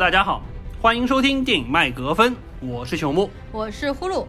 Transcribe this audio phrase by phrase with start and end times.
[0.00, 0.42] 大家好，
[0.80, 4.24] 欢迎收听电影麦格芬，我是朽木，我是呼噜。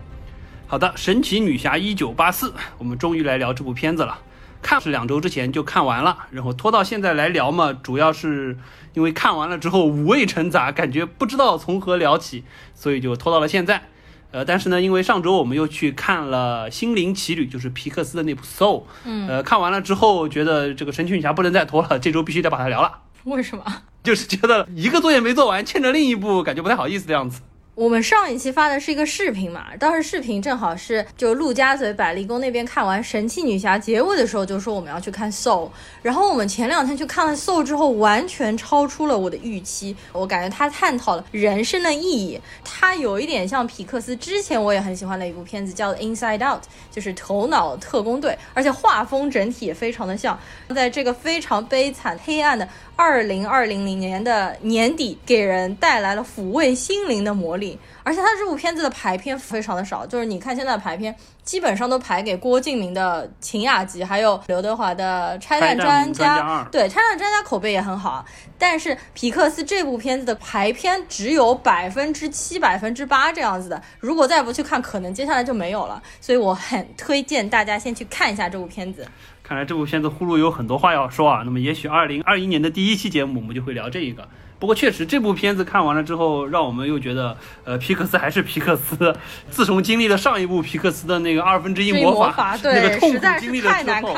[0.67, 4.19] 好的，《神奇女侠一九八四》，我们终于来聊这部片子了。
[4.61, 8.57] 看是两周之前就看完了，然后拖到现在来聊嘛，主要是
[8.95, 12.43] 因为看完了之后五味陈杂，感觉不知道从何聊起，
[12.75, 13.83] 所以就拖到了现在。
[14.31, 22.97] 呃，但是呢，因为上周我们又去看了《心灵奇旅》，就是皮克斯的那部《Soul》，嗯，呃，看完了之后觉得这个神奇女侠不能再拖了，这周必须得把它聊了。
[23.25, 23.63] 为什么？
[24.03, 27.41] 就是觉得一个作业没做完，欠着另一部，感觉不太好意思的样子。
[27.73, 35.69] 我们上一期发的是一个视频嘛，当时视频正好是就陆家嘴百丽宫那边看完神奇女侠结尾的时候，就说我们要去看 Soul，
[36.01, 39.95] 然后我们前两天去看了 Soul 之后，完全超出了我的预期。
[40.11, 50.37] 我感觉他探讨了人生的意义，他有一点像皮克斯之前我也很喜欢的一部片子叫 Inside Out，就是头脑特工队，而且画风整体也非常的像，
[50.75, 52.67] 在这个非常悲惨黑暗的。
[53.01, 61.15] 二零二零零年的年底，给人带来了抚慰心灵的魔力，而且他这部片子的排片非常的少，就是你看现在的排片。
[61.43, 66.37] 基本上都排给郭敬明的《晴雅集》，还有刘德华的《拆弹专家》。
[66.69, 68.23] 对，《拆弹专家》口碑也很好，
[68.59, 73.81] 但是皮克斯这部片子的排片只有百分之七、百分之八这样子的。
[73.99, 76.01] 如果再不去看，可能接下来就没有了。
[76.21, 79.05] 所以我很推荐大家先去看一下这部片子。
[79.51, 81.41] 看来这部片子呼噜有很多话要说啊。
[81.43, 84.25] 那么也许二零二一年的第一期节目，我们就会聊这一个。
[84.57, 87.35] 不过确实，这部片子看完了之后，让我们又觉得，
[87.65, 89.13] 呃，皮克斯还是皮克斯。
[89.51, 94.17] 自从经历了上一部皮克斯的那个二分之一魔法那个痛苦经历了之后，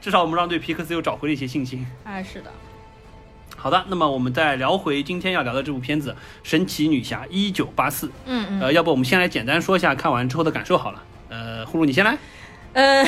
[0.00, 1.86] 至少我们让对皮克斯又找回了一些信心。
[2.02, 2.50] 哎，是的。
[3.56, 6.10] 好的，那么我们再聊回今天要聊的这部片子
[6.42, 8.08] 《神奇女侠一九八四》。
[8.26, 8.60] 嗯嗯。
[8.62, 11.00] 呃，要不我们先来简单说一下看完之后的感受好了。
[11.28, 12.18] 呃，呼噜你先来。
[12.72, 13.06] 呃，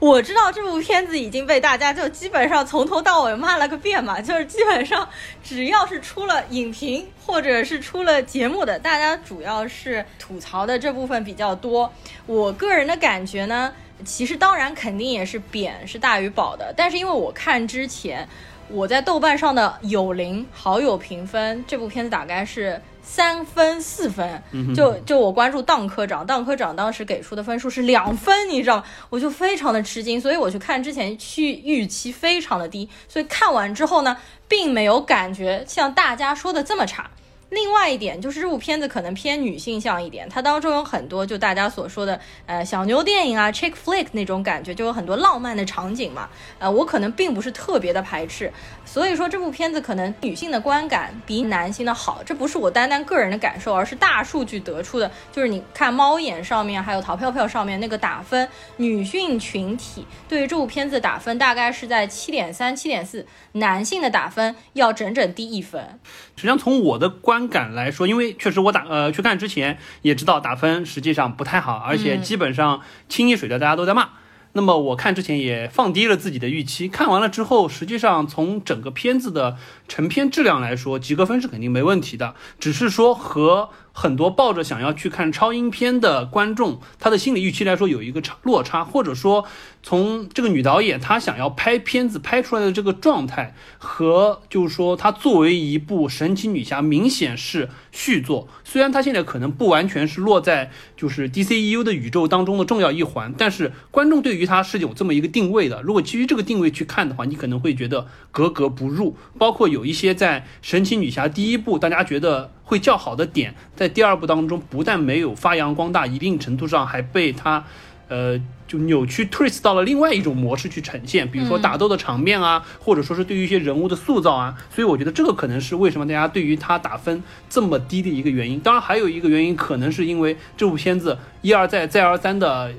[0.00, 5.08] 我知道这部片子已经被大家就基本上从头到尾骂了个遍嘛，就是基本上
[5.42, 11.92] 只要是出了影评或者是出了节目的，大家主要是吐槽的这部分比较多。
[12.26, 13.72] 我个人的感觉呢，
[14.04, 18.28] 其实当然肯定也是贬是大于褒的，但是因为我看之前
[18.68, 22.82] 我在豆瓣上的友邻好友评分，这部片子大概是。
[23.10, 24.42] 三分四分，
[24.76, 28.84] 就就我关注当科长，当科长当时给出的分数是两分，你知道吗？
[29.08, 37.10] 我就非常的吃惊，所以我去看之前去预期非常的低，所以看完之后呢，并没有感觉像大家说的这么差。
[37.50, 46.28] 另外一点就是这部片子可能偏女性向一点，它当中有很多就大家所说的呃小妞电影啊，chick flick 那种感觉，就有很多浪漫的场景嘛。
[46.58, 48.52] 呃，我可能并不是特别的排斥，
[48.84, 55.10] 所以说这部片子可能女性的观感比男性的好，这不是我单单个人的感受，而是大数据得出的。
[55.32, 65.98] 就是你看猫眼上面还有淘票票上面那个打分，女性群体对于这部片子打分大概是在七点三、七点四，男性的打分要整整低一分。
[66.38, 74.08] 实际上从我的观观感来说，因为确实我打呃去看之前也知道打分实际上不太好，而且基本上清一水的大家都在骂。
[74.54, 83.68] 那么我看之前也放低了自己的预期，看完了之后，实际上从整个片子的成片质量来说，及格分是肯定没问题的，只是说和。
[83.98, 89.44] 很多抱着想要去看超英片的观众，他的心理预期来说有一个差落差，或者说
[89.82, 105.82] 从这个女导演她想要拍片子拍出来的这个状态，和就是说她作为一部神奇女侠明显是续作，虽然她现在可能不完全是落在就是 DCEU 的宇宙当中的重要一环，但是观众对于她是有这么一个定位的。
[105.82, 109.16] 如果基于这个定位去看的话，你可能会觉得格格不入。
[109.36, 112.52] 包括有一些在神奇女侠第一部大家觉得。
[112.68, 117.64] 会较好的点，在第二部当中不但没有发扬光大，一定程度上还被他，
[118.08, 128.60] 呃，就扭曲 twist 到了另外一种模式去呈现，比如说打斗的场面啊，或者说是对于一些人物的塑造啊，所以我觉得这个可能是为什么大家对于他打分这么低的一个原因。
[128.60, 132.70] 当然，还有一个原因可能是因为这部片子一而再再而三的。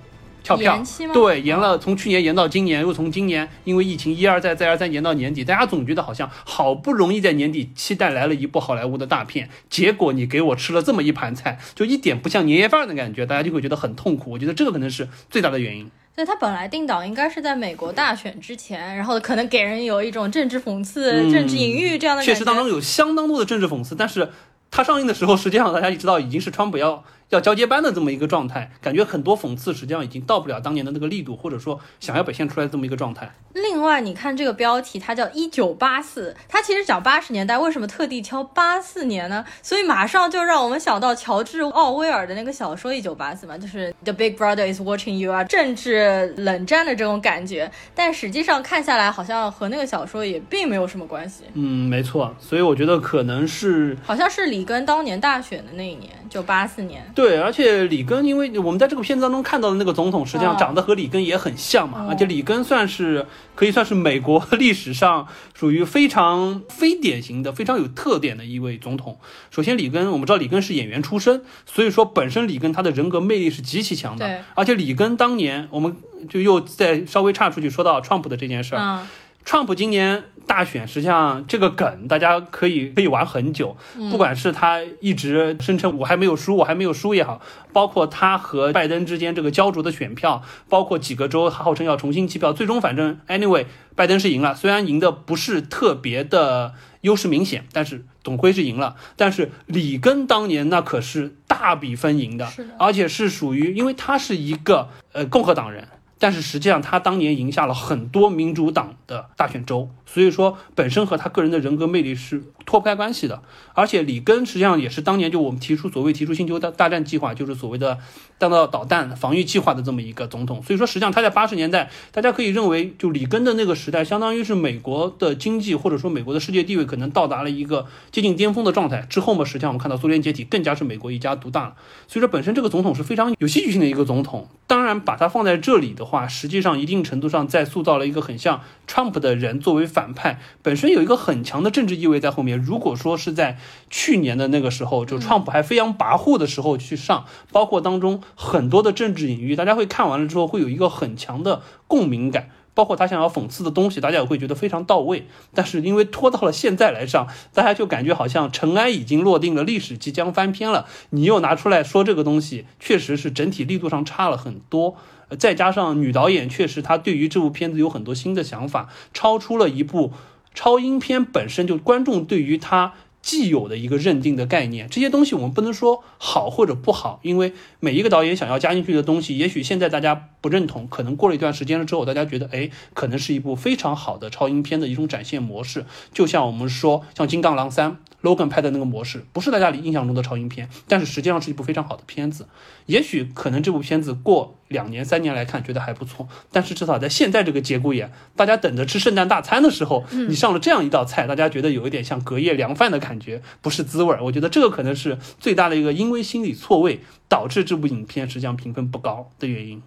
[0.57, 14.31] 跳票对，延了从去年延到今年，又从今年因为疫情一而再再而三延到年底，大家总觉得好像好不容易在年底期待来了一部好莱坞的大片，结果你给我吃了这么一盘菜，就一点不像年夜饭的感觉，大家就会觉得很痛苦。
[14.31, 15.92] 我觉得这个可能是最大的原因。
[16.16, 22.24] 对他本来定档应该是在美国大选之前，然后可能给人有一种政治讽刺、政治隐喻这样的。
[22.24, 24.30] 确实当中有相当多的政治讽刺，但是
[24.72, 27.04] 它上映的时候，实际上大家也知道已经是川普要。
[27.30, 33.31] 要交接班的这么一个状态，感觉很多讽刺实际上已经到不了当年的那个力度，或者说想要表现出来的这么一个状态。
[33.54, 39.46] 另外，你看这个标题，它叫一九八四，它其实讲八十年代，为什么特地挑八四年呢？
[39.62, 47.72] 所以马上就让我们想到乔治奥威尔的那个小说《一九八四》嘛，就是 The Big Brother is watching you 啊，政治冷战的这种感觉。
[47.94, 51.44] 但实际上看下来，好像和那个小说也并没有什么关系。
[51.54, 52.36] 嗯，没错。
[52.40, 57.04] 所以我觉得可能是，好像是里根当年大选的那一年，就八四年。
[57.19, 63.25] 对，而且里根，因为我们在这个片子当中看到的那个总统，实际上长得和里根也很像嘛，而且里根算是。
[63.56, 69.19] 可以算是美国 历史上属于非常非典型的、非常有特点的一位总统。
[69.51, 74.39] 首先，里根，我们知道里根是演员出身，所以说本身里根他的人格魅力是极其强的。
[74.56, 75.94] 而且里根当年，我们
[76.30, 79.06] 就又再稍微岔出去说到川普的这件事儿。
[79.45, 83.75] 川普今年大选，实际上这个梗大家可以可以玩很久，
[84.12, 87.41] 不管是他一直声称我还没有输，我还没有输也好，
[87.74, 93.65] 包括他和拜登之间这个焦灼的选票，包括几个州号称要重新计票，最终反正 anyway
[93.95, 98.95] 拜登是赢了，虽然赢的不是特别的优势明显，但是总归是赢了。
[99.15, 102.47] 但是里根当年那可是大比分赢的，
[102.77, 105.88] 而且是属于，因为他是一个呃共和党人。
[106.19, 113.42] 但是实际上，他当年赢下了很多民主党的大选州，所以说本身和他个人的人格魅力是脱不开关系的。
[113.76, 117.98] 而且里根实际上也是当年就我们提出所谓提出星球大大战计划，就是所谓的
[118.38, 120.62] 弹道导弹防御计划的这么一个总统。
[120.62, 129.06] 所以说，实际上他在八十年代，大家可以认为，就里根的那个时代，相当于是美国的经济或者说美国的世界地位可能到达了一个接近巅峰的状态。
[129.10, 131.76] 之后嘛，实际上我们看到苏联解体，更加是美国一家独大了。
[132.08, 134.50] 所以说，本身这个总统是非常有戏剧性的一个总统。
[134.68, 136.10] 当然，把它放在这里的。
[136.10, 142.57] 话实际上一定程度上在塑造了一个很像 Trump 的人作为反派，本身有一个很强的政治意味在后面。
[142.57, 143.57] 如果说是在
[143.90, 152.50] 去年的那个时候，就 Trump 还飞扬跋扈的时候去上，包括当中很多的政治隐喻，大家会看完了之后会有一个很强的共鸣感。
[152.75, 155.28] 包括他想要讽刺的东西，大家也会觉得非常到位。
[155.54, 160.86] 但是因为拖到了现在来上，大家就感觉好像尘埃已经落定了，历史即将翻篇了。
[161.10, 164.96] 你又拿出来说这个东西，确实是整体力度上差了很多。
[165.38, 170.12] 再加上女导演确实她对于这部片子有很多新的想法，超出了一部
[170.54, 174.88] 超英片本身就观众对于她既有的一个认定的概念。
[174.90, 185.86] 这些东西我们不能说好或者不好，因为每一个导演想要加进去的东西，也许现在大家不认同，可能过了一段时间了之后，大家觉得哎，可能是一部非常好的超英片的一种展现模式。
[186.14, 187.92] 就像我们说，像《金刚狼三》。
[188.21, 192.48] Logan 拍的那个模式不是大家里印象中的超英片，但是实际上是一部非常好的片子。
[192.86, 204.24] 也许可能这部片子过两年、三年来看觉得还不错，但是至少在现在这个节骨眼，大家等着吃圣诞大餐的时候，你上了这样一道菜，大家觉得有一点像隔夜凉饭的感觉，不是滋味儿。
[204.24, 209.81] 我觉得这个可能是最大的一个因为心理错位导致这部影片实际上评分不高的原因。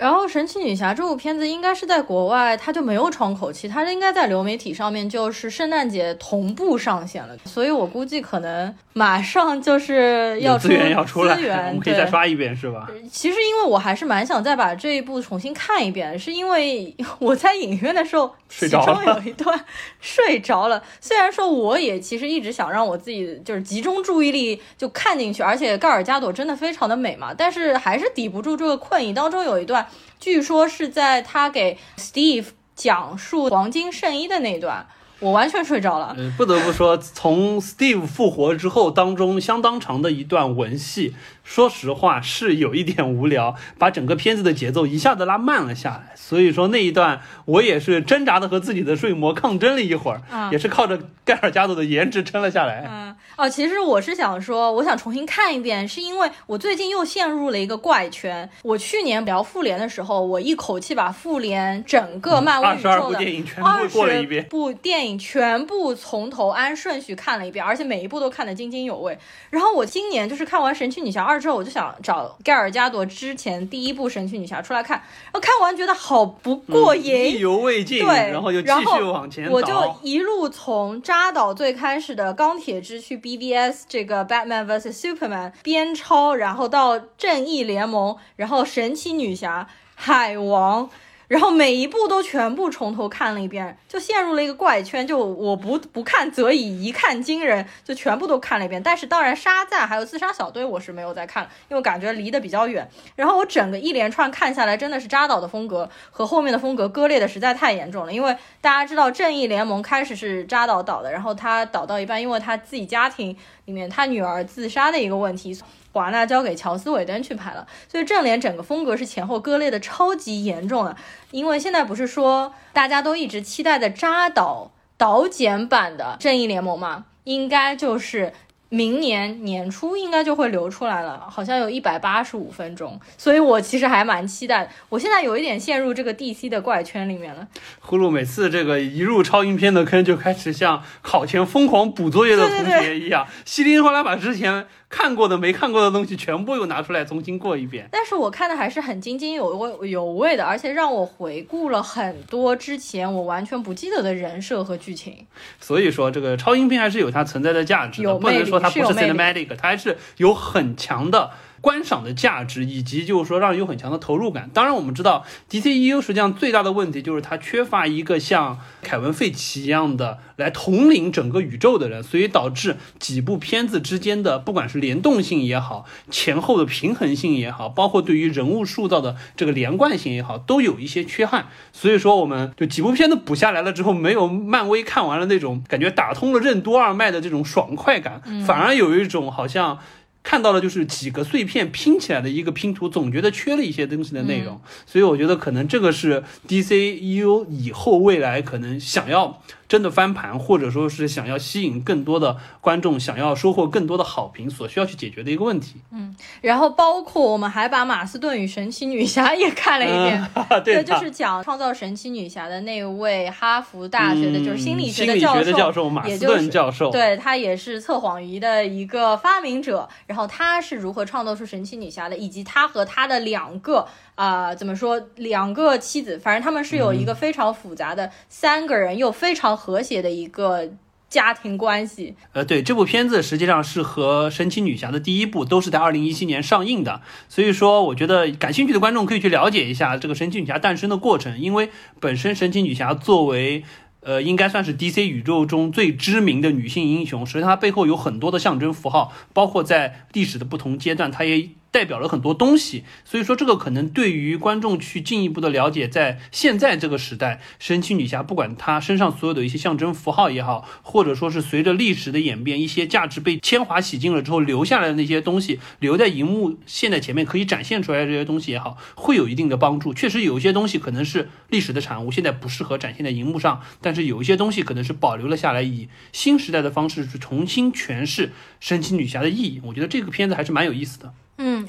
[0.00, 12.88] 然后《神奇女侠》这部片子应该是在国外，它就没有窗口期，它应该在流媒体上面就是圣诞节同步上线了，所以我估计可能马上就是要资源要出来，资源我们可以再刷一遍，是吧？
[13.12, 19.62] 其实因为我还是蛮想再把这一部重新看一遍，是因为我在影院的时候 其中有一段
[20.00, 20.82] 睡着了。
[20.98, 29.12] 虽然说我也其实一直想让我自己就是集中注意力就看进去，而且盖尔加朵真的非常的美嘛，但是还是抵不住这个困意。
[29.12, 29.86] 当中有一段。
[30.20, 34.86] 据说是在他给 Steve 讲述黄金圣衣的那段，
[35.18, 36.14] 我完全睡着了。
[36.36, 41.14] 不得不说，从 Steve 复活之后，当中相当长的一段文戏。
[41.50, 46.14] 说实话是有一点无聊， 把整个片子的节奏一下子拉慢了下来。
[46.14, 52.86] 所以说那一段我也是挣扎的和自己的睡魔抗争了一会儿，也是靠着盖尔加朵的颜值撑了下来。
[52.88, 58.48] 嗯，哦，其实我是想说，我想重新看一遍，是因为我最近又陷入了一个怪圈。
[58.62, 63.18] 我去年聊复联的时候，我一口气把复联整个漫威宇宙的
[63.64, 69.18] 二十部电影全部从头按顺序看了一遍，而且每一部都看得津津有味。
[69.50, 71.39] 然后我今年就是看完神奇女侠二。
[71.40, 90.90] 之后我就想找盖尔加朵之前第一部神奇女侠出来看，然后看完觉得好不过瘾，意犹未尽，对，然后就继续往前我就一路从扎导最开始的钢铁之躯 BVS 这个 Batman vs Superman 边超，然后到正义联盟，然后神奇女侠、海王。
[91.30, 95.06] 然后每一部都全部从头看了一遍，就陷入了一个怪圈。
[95.06, 98.82] 就我不不看则已，一看惊人，就全部都看了一遍。
[98.82, 102.90] 但是当然，沙赞还有自杀小队我是没有再看了，因为感觉离得比较远。
[103.14, 108.12] 然后我整个一连串看下来，真的是扎导的风格和后面的风格割裂的实在太严重了。
[108.12, 115.56] 因为大家知道，《正义联盟》开始是扎导导的，然后他导到一半，因为他自己家庭里面他女儿自杀的一个问题。
[115.92, 120.96] 华纳交给乔斯·韦登去拍了，所以正脸整个风格是前后割裂的超级严重的。
[121.30, 128.32] 因为现在不是说大家都一直期待的扎导导剪版的《正义联盟》嘛，应该就是。
[128.72, 134.70] 明年年初应该就会流出来了，好像有一百八十五分钟，所以我其实还蛮期待。
[134.88, 137.48] 我现在有一点陷入这个 DC 的怪圈里面了。
[137.80, 147.88] 呼噜每次这个一入超英片的坑，就开始像考前疯狂补作业的同学一样，稀里哗啦把之前看过的、没看过的东西全部又拿出来重新过一遍。
[147.92, 155.24] 但是我看的还是很津津有味、有味的，而且让我回顾了很多之前我完全不记得的人设和剧情。
[155.60, 158.58] 所以说，这个超英片还是有它存在的价值的，不能说。
[158.58, 161.30] 它不是 cinematic，它还是有很强的
[161.60, 164.50] 观赏的价值，以及就是说让人有很强的投入感。
[164.52, 181.46] 当然，我们知道 DCEU 实际上最大的问题就是它缺乏一个像凯文·费奇一样的来统领整个宇宙的人，所以导致几部片子之间的不管是联动性也好，前后的平衡性也好，包括对于人物塑造的这个连贯性也好，都有一些缺憾。
[181.72, 188.22] 所以说，我们就几部片子补下来了之后，没有漫威看完了那种感觉打通了任督二脉的这种爽快感。
[188.46, 189.78] 反而有一种好像
[190.22, 199.42] 看到了就是几个碎片拼起来的一个拼图，总觉得缺了一些东西的内容，所以我觉得可能这个是 DCU 以后未来可能想要。
[199.70, 205.76] 真的翻盘，或者说是想要吸引更多的观众，想要收获更多的好评，所需要去解决的一个问题。
[205.92, 210.28] 嗯，然后包括我们还把马斯顿与神奇女侠 也看了一遍，
[210.64, 215.16] 对，就是讲创造神奇女侠的那位哈佛大学的，就是心理学的
[215.52, 219.88] 教授，马斯顿教授，对他也是测谎仪的一个发明者。
[220.08, 223.86] 然后他是如何创造出神奇女侠的，以及他和他的两个。
[224.14, 225.00] 啊，怎么说？
[225.16, 230.68] 两个妻子，反正他们是有一个非常复杂的三个人又非常和谐的一个
[231.08, 232.14] 家庭关系。
[232.32, 243.64] 呃，对，这部片子实际上是和神奇女侠的第一部都是在二零一七年上映的，所以说我觉得感兴趣的观众可以去了解一下这个神奇女侠诞生的过程，因为本身神奇女侠作为。
[244.02, 247.26] 呃，应该算是 DC 宇宙中最知名的女性英雄。
[247.26, 252.84] 实际上，它背后有很多的象征符号，包括在历史的不同阶段，它也代表了很多东西。
[253.04, 269.94] 所以说，这个可能对于观众去进一步的了解，在现在这个时代，神奇女侠不管她身上所有的一些象征符号也好，或者说是随着历史的演变，一些价值被铅华洗净了之后留下来的那些东西，留在荧幕现在前面可以展现出来的这些东西也好，会有一定的帮助。
[269.94, 273.90] 确实，有一些东西可能是历史的产物，现在不适合展现在荧幕上，但。
[273.94, 279.60] 是有一些东西可能是保留了下来，以新时代的方式去重新诠释神奇女侠的意义。
[279.64, 281.12] 我觉得这个片子还是蛮有意思的。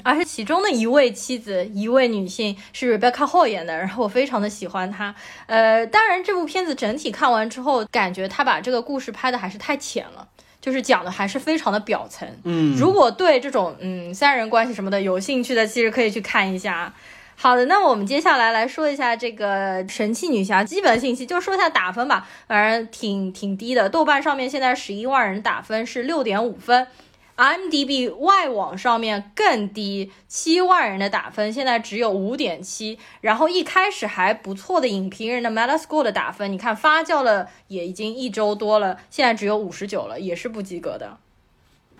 [0.02, 5.14] 嗯，而且其中的一位妻子，一位女性是 Rebecca Hall 演的，然后我非常的喜欢她。
[5.46, 10.26] 呃，当然这部片子整体看完之后，感觉她把这个故事拍的还是太浅了，
[10.60, 12.28] 就是讲的还是非常的表层。
[12.44, 16.92] 嗯，如果对这种嗯三人关系什么的有兴趣的，其实可以去看一下。
[17.34, 22.28] 好的，那我们接下来来说一下这个神奇女侠基本信息，就说一下打分吧。
[22.46, 26.86] 反正挺挺低的，豆瓣上面现在十一万人打分是六点五分
[27.36, 32.98] ，IMDB 外网上面更低，七万人的打分现在只有五点七。
[33.20, 41.18] 然后一开始还不错的影评人的 Metascore 的打分，你看发酵了也已经一周多了，现在只有五十九了，也是不及格的。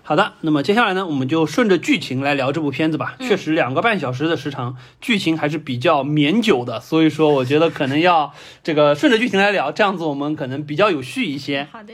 [0.05, 3.15] 好的，那么接下来呢，我们就顺着剧情来聊这部片子吧。
[3.21, 11.69] 确实，两个半小时的时长，剧情还是比较绵久的，所以说我觉得可能要这个顺着剧情来聊，这样子我们可能比较有序一些。
[11.71, 11.93] 好的，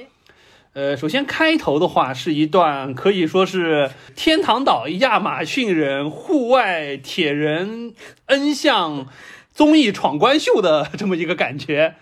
[0.73, 7.93] 呃，首先开头的话是一段可以说是天堂岛亚马逊人户外铁人
[8.27, 9.07] N 项
[9.51, 11.95] 综艺闯关秀的这么一个感觉。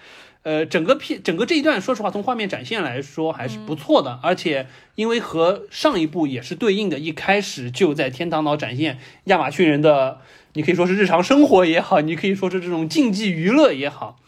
[0.43, 10.19] 呃，整个片整个这一段，说实话，从画面展现来说还是不错的，而且因为和上一部也是对应的，一开始就在天堂岛展现亚马逊人的，
[10.53, 14.19] 你可以说是日常生活也好，你可以说是这种竞技娱乐也好，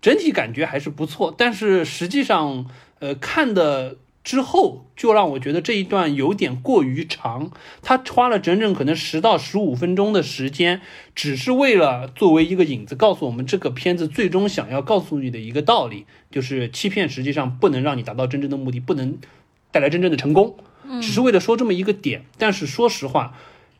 [0.00, 1.32] 整体感觉还是不错。
[1.36, 2.66] 但是实际上，
[3.00, 3.96] 呃，看的。
[4.24, 7.50] 之后就让我觉得这一段有点过于长，
[7.80, 10.82] 他花了整整可能十到十五分钟的时间，
[11.14, 19.16] 只是为了作为一个引子，告诉我们这个片子最终想要告诉你的一个道理，就是欺骗实际上不能让你达到真正的目的，不能
[19.70, 20.56] 带来真正的成功，
[21.00, 22.26] 只是为了说这么一个点。
[22.36, 23.34] 但是说实话，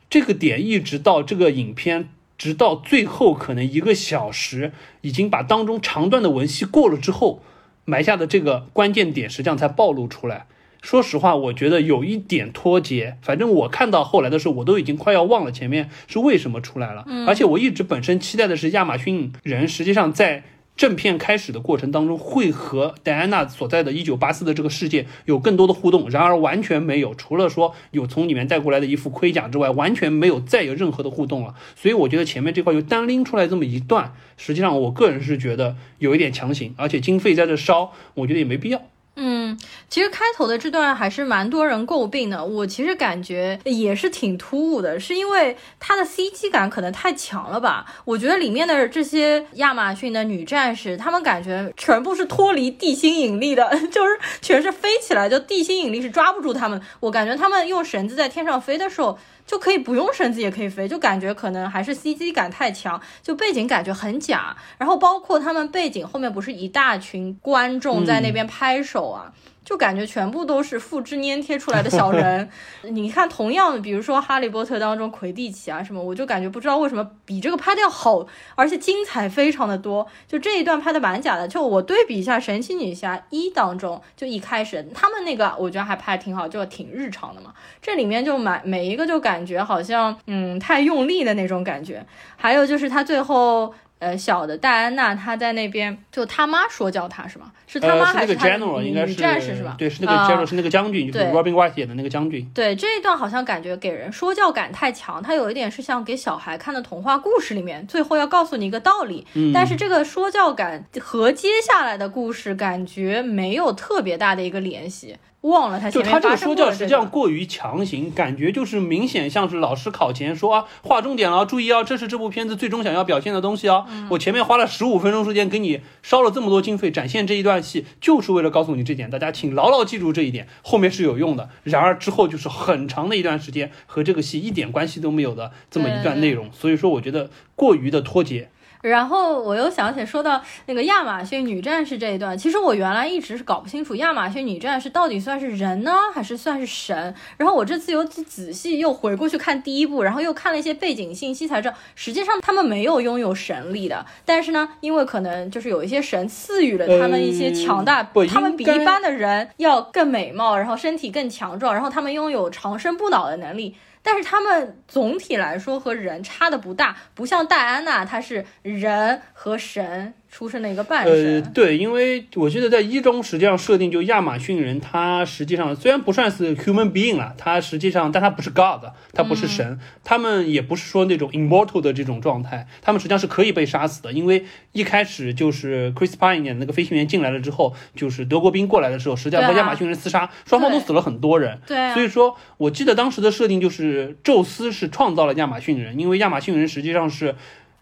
[0.09, 2.09] 这个点一直到这个影片
[2.39, 4.73] 直到最后可能一个小时，
[5.03, 7.43] 已经把当中长段的文戏过了之后，
[7.89, 10.45] 埋下的这个关键点实际上才暴露出来。
[10.83, 13.17] 说实话，我觉得有一点脱节。
[13.23, 17.05] 反正我看到后来的时候，我都已经快要忘了前面是为什么出来了。
[17.27, 20.45] 而且我一直本身期待的是亚马逊人，实际上在
[20.79, 26.09] 正片开始的过程当中，会和戴安娜所在的一九八四的这个世界有更多的互动。
[26.09, 31.57] 然而完全没有，除了说有从里面带过来的一副盔甲之外，完全没有再有任何的互动了。
[31.75, 38.81] 所以我觉得前面这块就单拎出来这么一段，实际上我个人是觉得有一点强行，而且经费在这烧，我觉得也没必要。
[39.21, 39.59] 嗯，
[39.89, 42.45] 其实开头的这段还是蛮多人诟病的。
[42.45, 47.85] 我其实感觉也是挺突兀的，是因为它的 CG 感可能太强了吧？
[48.05, 56.81] 我觉得里面的这些亚马逊的女战士，她们感觉全部是脱离地心引力的， 就是全是飞起来，就地心引力是抓不住她们。
[57.01, 59.19] 我感觉她们用绳子在天上飞的时候。
[59.49, 64.55] 就可以不用绳子也可以飞，就感觉可能还是 CG 感太强，就背景感觉很假。
[64.77, 69.33] 然后包括他们背景后面不是一大群观众在那边拍手啊。
[69.69, 72.49] 就感觉全部都是复制粘贴出来的小人。
[72.89, 80.07] 你看，同样的，比如说《哈利波特》当中魁地奇啊什么，我就感觉不知道为什么比这个拍的要好，而且精彩非常的多。
[80.27, 81.47] 就这一段拍的蛮假的。
[81.47, 87.53] 就我对比一下《神奇女侠一》当中，就一开始他们那个，我觉得还拍的挺好，就挺日常的嘛。
[87.83, 92.03] 这里面就每每一个就感觉好像嗯太用力的那种感觉。
[92.37, 93.75] 还有就是他最后。
[93.99, 97.53] 呃，小的戴安娜她在那边，就他妈说教她是吗？
[97.67, 99.75] 是他妈还是他女战士是吧？
[99.77, 102.49] 对，是那个 general，是那个将军，就是 Robin White 演的那个将军。
[102.55, 115.17] 对这一段好像感觉给人说教感太强，他有一点是像给小孩看的童话故事里面，最后要告诉你一个道理，但是这个说教感和接下来的故事感觉没有特别大的一个联系。
[115.49, 123.85] 忘了他就他这个说教实际上过于强行，感觉就是明显像是老师考前说啊，划重点了，注意啊，这是这部片子最终想要表现的东西啊。
[124.11, 131.49] 我前面花了十五分钟时间给你烧了这么多经费，展现这一段戏，就是为了告诉你这点，大家请牢牢记住这一点，后面是有用的。
[131.65, 138.51] 然而之后就是很长的一段时间和这个戏一点关系都没有的这么一段内容，所以说我觉得过于的脱节。
[138.81, 147.15] 然后我又想起说到那个亚马逊女战士这一段，其实我原来一直是搞不清楚亚马逊女战士到底算是人呢，还是算是神。
[147.37, 154.05] 然后我这次又仔细又回过去看第一部，然后又看了一些背景信息，才知道实际上他们没有拥有神力的。
[154.25, 163.75] 但是呢，因为可能就是有一些神赐予了他们一些强大，他们比一般的人要更美貌，然后身体更强壮，然后他们拥有长生不老的能力。
[164.11, 170.15] 但是他们总体来说和人差的不大，不像戴安娜，她是人和神。
[170.31, 197.35] 出生的一个半神，呃，对，因为我记得在一中实际上设定就亚马逊人，他实际上虽然不算是 human being 了，他实际上，但他不是 god，他不是神，他们也不是说那种 immortal 的这种状态，他们实际上是可以被杀死的，因为一开始就是 Chris Pine 那个飞行员进来了之后，就是德国兵过来的时候，实际上和亚马逊人厮杀，双方都死了很多人，对，所以说我记得当时的设定就是宙斯是创造了亚马逊人，因为亚马逊人实际上是。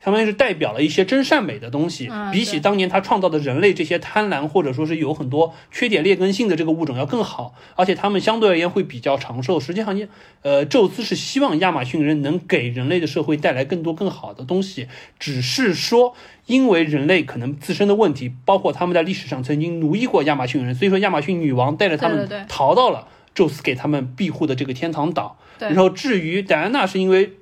[0.06, 9.58] 相当于是代表了一些真善美的东西，比起当年他创造的人类这些贪婪或者说是有很多缺点劣根性的这个物种要更好，而且他们相对而言会比较长寿。
[9.58, 10.00] 实际上，
[10.42, 14.86] 呃，宙斯是希望亚马逊人能给人类的社会带来更多更好的东西，
[15.18, 16.14] 只是说
[16.46, 25.36] 因为人类可能自身的问题，包括他们在历史上曾经奴役过亚马逊人，所以说亚马逊女王带着他们逃到了宙斯给他们庇护的这个天堂岛。
[25.58, 27.32] 然后至于戴安娜是因为。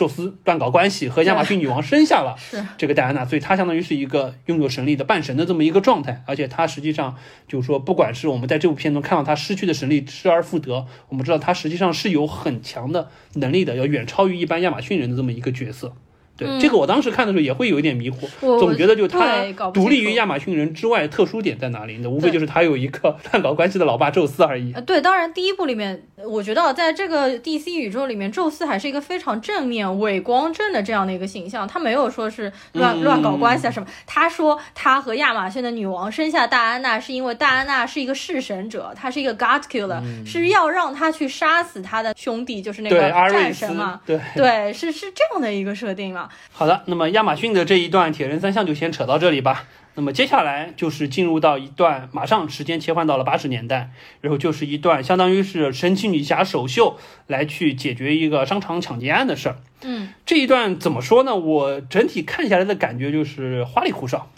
[0.00, 2.34] 宙斯断搞关系，和亚马逊女王生下了
[2.78, 7.14] 这个戴安娜，所以她相当于是一个拥有神力的半神的这么一个状态，而且她实际上
[7.46, 15.94] 就是说，不管是我们在这部片中看到她失去的神力失而复得，我们知道她实际上是有很强的能力的，要远超于一般亚马逊人的这么一个角色。
[16.40, 18.26] 对这个，我当时看的时候也会有一点迷惑，
[18.58, 21.98] 总觉得就他独立于亚马逊人之外，特殊点在哪里？
[22.02, 24.72] 那无非就是他有一个 乱搞关系的老爸宙斯而已。
[24.86, 33.86] 对，当然第一部里面，我觉得在这个 DC 宇宙里面，宙斯还是一个非常正面、伟光正的这样的一个形象，他没有说是乱乱搞关系啊什么。
[34.06, 44.00] 他说他和亚马逊的女王生下戴安娜，是因为戴安娜是一个弑神者，他是一个 God Killer，是要让他去杀死他的兄弟，就是那个战神嘛。
[44.06, 46.28] 对对，是是这样的一个设定嘛。
[46.52, 49.66] 好的，那么亚马逊的这一段铁人三项就先扯到这里吧。
[49.94, 53.90] 那么接下来就是进入到一段，马上时间切换到了八十年代，
[54.20, 59.56] 然后就是一段相当于是神奇女侠首秀来去解决一个商场抢劫案的事儿。
[59.82, 61.34] 嗯，这一段怎么说呢？
[61.34, 64.30] 我整体看下来的感觉就是花里胡哨。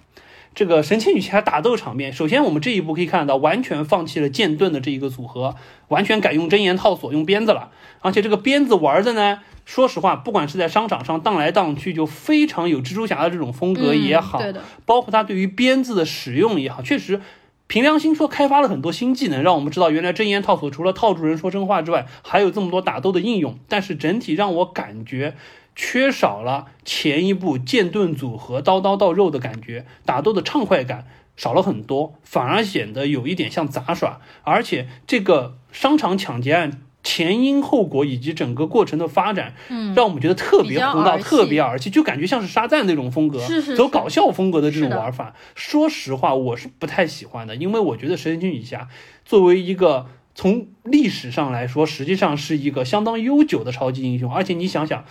[0.54, 5.54] 这个神奇女侠打斗场面，首先我们这一步可以看到，完全放弃了剑盾的这一个组合，
[5.88, 7.70] 完全改用真言套索，用鞭子了。
[8.00, 17.20] 而且这个鞭子玩的呢，说实话，不管是在商场上荡来荡去，就非常有蜘蛛侠的这种风格也好，对的，包括他对于鞭子的使用也好，确实。
[17.68, 23.58] 凭良心说，开发了很多新技能，让我们知道原来真言套索除了套住人说真话之外，还有这么多打斗的应用。
[23.66, 25.34] 但是整体让我感觉
[25.74, 34.20] 缺少了前一部剑盾组合刀刀到肉的感觉，打斗的畅快感少了很多，反而显得有一点像杂耍。
[34.42, 36.82] 而且这个商场抢劫案。
[37.04, 45.34] 前因后果以及整个过程的发展，嗯，让我们觉得特别胡闹，特别儿戏，就感觉像是沙赞那种风格，是是是走搞笑风格的这种玩法。
[45.54, 48.88] 说实话，我是不太喜欢的，因为我觉得神奇女侠
[49.24, 55.04] 作为一个从历史上来说，实际上是一个相当悠久的超级英雄，而且你想想，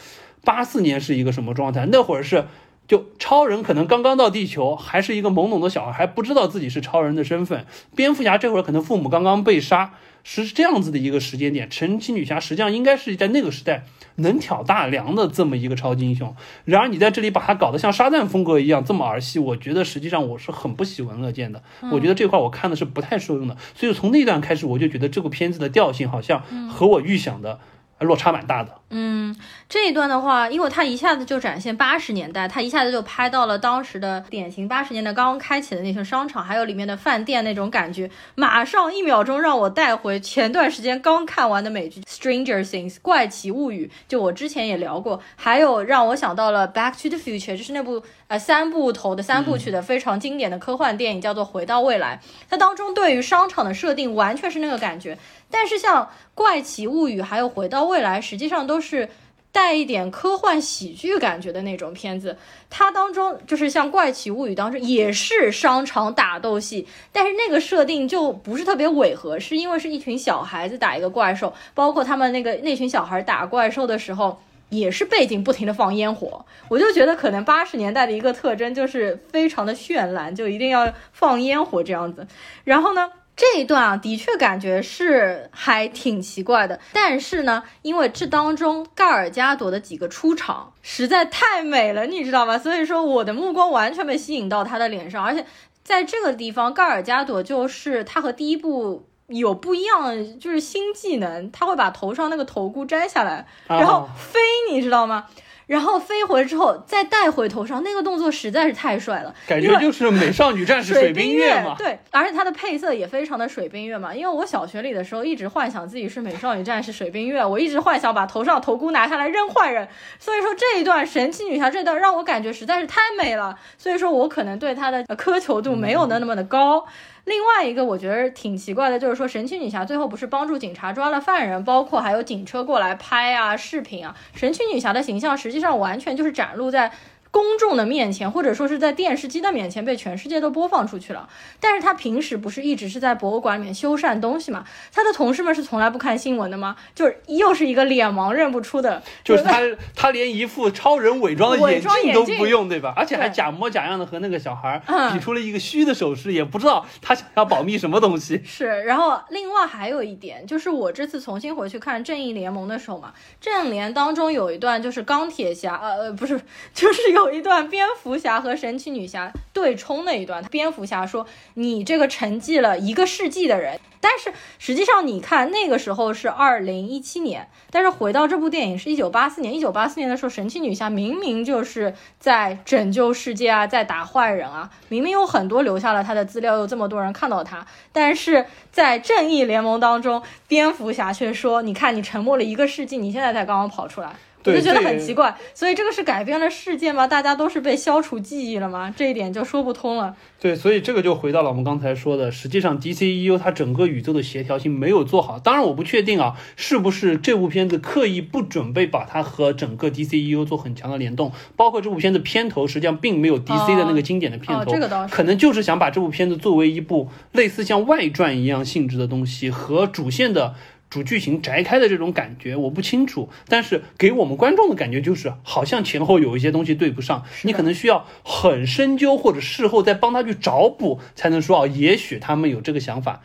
[0.44, 1.88] 八四年是一个什么状态？
[1.92, 2.46] 那会儿是。
[2.92, 7.66] 就超人可能刚刚到地球，还是一个懵懂的小孩，还不知道自己是超人的身份。
[7.96, 9.94] 蝙蝠侠这会儿可能父母刚刚被杀，
[10.26, 11.72] 是这样子的一个时间点。
[11.72, 16.36] 神奇女侠实际上应该是在那个时代能挑大梁的这么一个超级英雄。
[16.66, 21.64] 然而你在这里把它搞得像沙赞风格一样这么儿戏，我觉得实际上我是很不喜闻乐见的。
[21.94, 23.56] 我觉得这块我看的是不太受用的。
[23.74, 27.62] 所以从那段开始，我就觉得这部片子的调性好像和我预想的
[28.06, 28.78] 落差蛮大的。
[28.94, 29.34] 嗯，
[29.70, 55.18] 这一段的话，因为它一下子就展现八十年代，它一下子就拍到了当时的典型八十年代刚刚开启的那些商场，还有里面的饭店那种感觉，马上一秒钟让我带回前段时间刚看完的美剧《Stranger Things》怪奇物语，就我之前也聊过，还有让我想到了《Back to the Future》，就是那部呃三部头的三部曲的非常经典的科幻电影，叫做《回到未来》，它当中对于商场的设定完全是那个感觉，
[55.52, 59.10] 但是像《怪奇物语》还有《回到未来》，实际上都是
[59.52, 62.38] 带一点科幻喜剧感觉的那种片子。
[62.70, 74.40] 它当中就是像《怪奇物语》当中也是商场打斗戏，但是那个设定就不是特别违和，是因为是一群小孩子打一个怪兽，包括他们那个那群小孩打怪兽的时候。
[74.72, 82.26] 也是背景不停的放烟火，我就觉得可能八十年代的一个特征就是非常的绚烂，就一定要放烟火这样子。
[82.64, 92.58] 然后呢，这一段啊，的确感觉是还挺奇怪的，但是呢，因为这当中盖尔加朵的几个出场实在太美了，你知道吗？
[92.58, 95.46] 所以说我的目光完全被吸引到她的脸上，而且
[95.84, 99.08] 在这个地方，盖尔加朵就是她和第一部。
[99.28, 105.26] 有不一样就是新技能，他会把头上那个头箍摘下来，然后哦飞，你知道吗？
[105.68, 111.76] 然后飞回之后再戴回头上，那个动作实在是太帅了，感觉就是美少女战士水冰月嘛。
[111.78, 114.14] 对，而且它的配色也非常的水冰月嘛。
[114.14, 119.88] 因为我小学里的时候一直幻想自己是美少女战士水冰月，我一直幻想把头上头箍拿下来扔坏人。
[120.20, 126.86] 所以说这一段神奇女侠这段让我感觉实在是太美了，所以说我可能对它的呃苛求度没有那那么的高。
[127.26, 136.92] 另外一个我觉得挺奇怪的，就是说神奇女侠最后不是帮助警察抓了犯人，包括还有警车过来拍啊视频啊，神奇女侠的形象实际上完全就是展露在。
[137.32, 141.28] 公众的面前，或者说是在电视机的面前被全世界都播放出去了。
[141.60, 144.66] 但是他平时不是一直是在博物馆里面修缮东西吗？
[144.94, 146.76] 他的同事们是从来不看新闻的吗？
[146.94, 149.60] 就是又是一个脸盲认不出的，就是他，
[149.96, 152.94] 他连一副超人伪装的眼镜都不用，对吧？
[152.98, 158.42] 而且还假模假样的和那个小孩嗯比出了一个虚的手势，也不知道他想要保密什么东西。
[158.46, 166.40] 是，然后另外还有一点，就是我这次重新回去看《正义联盟》的时候嘛，正联当中有一段就是钢铁侠，呃呃，不是，
[166.74, 170.44] 就是有有一段蝙蝠侠和神奇女侠对冲那一段。
[170.46, 179.54] 蝙蝠侠说：“你这个沉寂了一个世纪的人。”但是实际上，你看那个时候是二零一七年，但是回到这部电影是一九八四年。
[179.54, 197.08] 一九八四年的时候，神奇女侠明明就是在拯救世界啊，在打坏人啊，明明有很多留下了她的资料，有这么多人看到她，但是在正义联盟当中，蝙蝠侠却说：“你看，你沉默了一个世纪，你现在才刚刚跑出来。”我对就觉得很奇怪，所以这个是改变了世界吗？
[197.08, 198.94] 大家都是被消除记忆了吗？
[198.96, 200.16] 这一点就说不通了。
[200.40, 205.38] 对，所以这个就回到了我们刚才说的，实际上 DCEU 它整个宇宙的协调性没有做好。
[205.38, 215.14] 当然，我不确定啊，是不是这部片子刻意不准备把它和整个 DCEU 做很强的联动，包括这部片子片头实际上并没有 DC 的那个经典的片哦，头，这个倒是。
[215.14, 220.56] 可能就是想把这部片子作为一部类似像外传一样性质的东西和主线的。
[220.92, 233.22] 主剧情摘开的这种感觉我不清楚，但是给我们观众的感觉就是好像前后有一些东西对不上，你可能需要很深究或者事后再帮他去找补，才能说哦，也许他们有这个想法。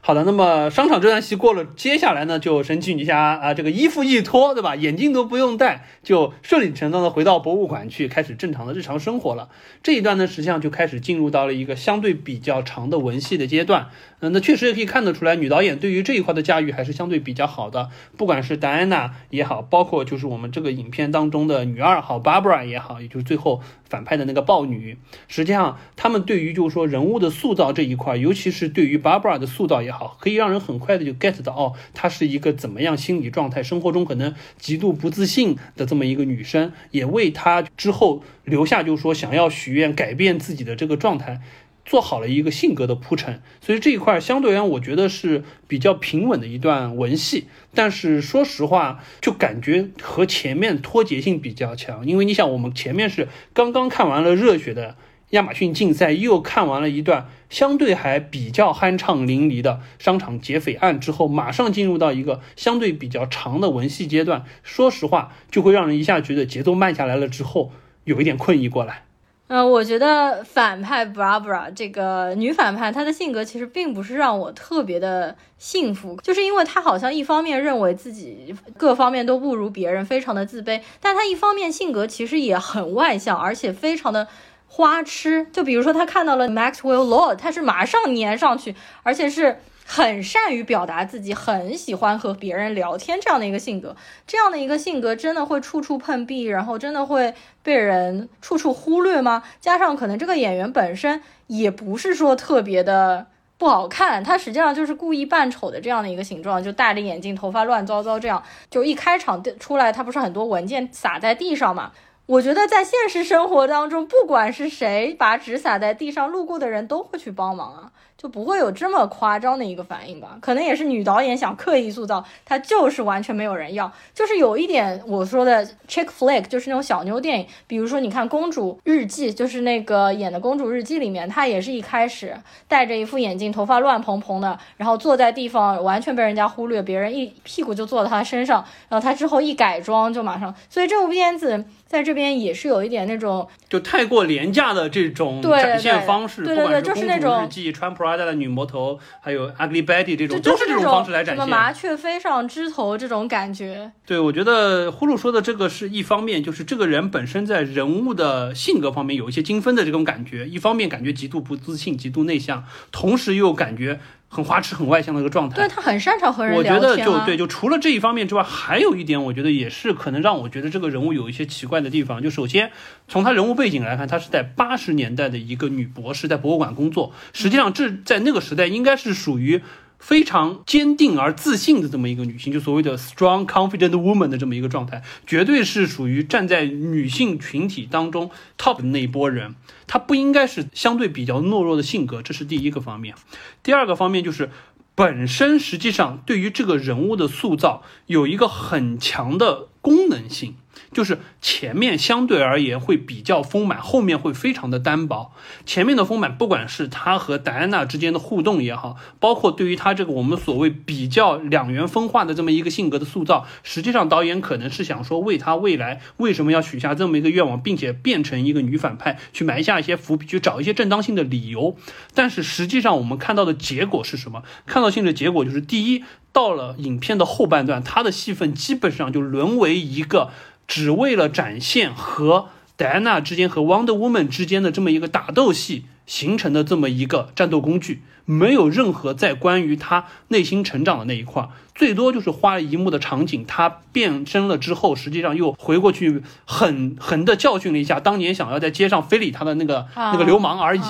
[0.00, 4.76] 好的，那么商场这段戏过了，接下来呢，就神奇女侠啊，这个衣服一脱，对吧？
[4.76, 9.48] 眼镜都不用戴，就顺理成章的回到博物馆去，开始正常的日常生活了。
[9.82, 13.88] 这一段呢，实际上就开始进入到了一个相对比较长的文戏的阶段。
[14.22, 17.90] 嗯，那确实也可以看得出来，女导演对于这一块的驾驭还是相对比较好的。
[18.16, 24.96] 不管是戴安娜也好，包括就是我们这个影片当中的女二号 Barbara 也好，也就是最后反派的那个豹女，
[25.28, 29.92] 实际上他们对于就是说人物的塑造这一块，尤其是对于 Barbara 的塑造也。
[29.92, 41.42] 好，可以让人很快的就 get 到哦，她是一个怎么样心理状态，生活中可能极度不自信的这么一个女生，也为她之后留下就是说想要许愿改变自己的这个状态，
[41.84, 43.42] 做好了一个性格的铺陈。
[43.60, 47.46] 所以这一块相对而言，我觉得是比较平稳的一段文戏。
[47.74, 54.96] 但是说实话，就感觉和前面脱节性比较强，因为你想，我们前面是刚刚看完了热血的。
[55.30, 64.44] 亚马逊竞赛又看完了一段相对还比较酣畅淋漓的商场劫匪案之后，马上进入到一个相对比较长的文戏阶段。
[64.62, 67.72] 说实话，就会让人一下觉得节奏慢下来了，之后
[68.04, 69.04] 有一点困意过来。
[69.52, 84.26] 呃，我觉得反派 Barbara 这个女反派，她的性格其实并不是让我特别的幸福，就是因为她好像一方面认为自己各方面都不如别人，非常的自卑，但她一方面性格其实也很外向，而且非常的。
[84.74, 89.58] 花痴，就比如说他看到了 Maxwell Lord，他是马上粘上去，而且是
[89.94, 93.94] 很善于表达自己，很喜欢和别人聊天这样的一个性格。
[94.26, 99.42] 这样的一个性格真的会处处碰壁，然后真的会被人处处忽略吗？
[99.60, 103.26] 加上可能这个演员本身也不是说特别的
[103.58, 111.92] 不好看，他实际上就是故意扮丑的这样的一个形状，就戴着眼镜，头发乱糟糟，这样就一开场出来，他不是很多文件撒在地上嘛？
[112.24, 117.92] 我觉得在现实生活当中，不管是谁把纸撒在地上，路过的人都会去帮忙啊。
[118.22, 120.38] 就不会有这么夸张的一个反应吧？
[120.40, 127.46] 可能也是女导演想刻意塑造，她就是完全没有人要，就是有一点我说的 chick flick，就是那种小妞电影。
[127.66, 132.32] 比如说，你看《公主日记》，就是那个演的《公主日记》里面，她也是一开始
[132.68, 140.54] 戴着一副眼镜，头发乱蓬蓬的，然后坐在地方，完全被人家忽略，别人一屁股就坐到她身上，然后她之后一改装就马上。
[140.70, 148.22] 所以这部片子在这边也是有一点那种就太过廉价的这种展现方式，对对对，就是那种日记穿 Prada。
[148.22, 151.44] 的女魔头，还有 Ugly Betty 这种，都是这种方式来展现。
[151.44, 153.90] 什么麻雀飞上枝头这种感觉。
[154.06, 160.48] 对，我觉得呼噜说的这个是一方面，就是这个人本身在人物的性格方面有一些精分的这种感觉。
[160.48, 163.98] 一方面感觉极度不自信、极度内向，同时又感觉。
[164.34, 166.74] 很花痴、很外向的一个状态，对他很擅长和人聊天。
[166.74, 172.22] 我觉得就对，就除了这一方面之外，还有一点，我觉得也是可能让我觉得这个人物有一些奇怪的地方。
[172.22, 172.70] 就首先
[173.06, 177.12] 从他人物背景来看，他是在八十年代的一个女博士，在博物馆工作。
[177.34, 179.62] 实际上，这在那个时代应该是属于。
[180.02, 189.54] 非常坚定而自信的这么一个女性，就所谓的 strong confident woman 的这么一个状态，绝对是属于站在女性群体当中 top 的那一波人。
[189.86, 193.14] 她不应该是相对比较懦弱的性格，这是第一个方面。
[193.62, 194.50] 第二个方面就是
[194.96, 200.56] 本身实际上对于这个人物的塑造有一个很强的功能性。
[200.92, 205.32] 就是前面相对而言会比较丰满，后面会非常的单薄。
[205.64, 221.76] 前面的丰满，不管是他和戴安娜之间的互动也好，包括对于他这个我们所谓比较两元分化的这么一个性格的塑造，实际上导演可能是想说为他未来为什么要许下这么一个愿望，并且变成一个女反派，去埋下一些伏笔，去找一些正当性的理由。
[222.14, 224.42] 但是实际上我们看到的结果是什么？
[224.66, 230.30] 看到性的结果就是第一，到了影片的后半段，他的戏份基本上就沦为一个。
[230.72, 250.80] 只为了展现和戴安娜之间和 Wonder Woman 之间的这么一个打斗戏形成的这么一个战斗工具，没有任何在关于他内心成长的那一块，最多就是花了一幕的场景，他变身了之后，实际上又回过去狠狠的教训了一下当年想要在街上非礼他的那个那个流氓而已。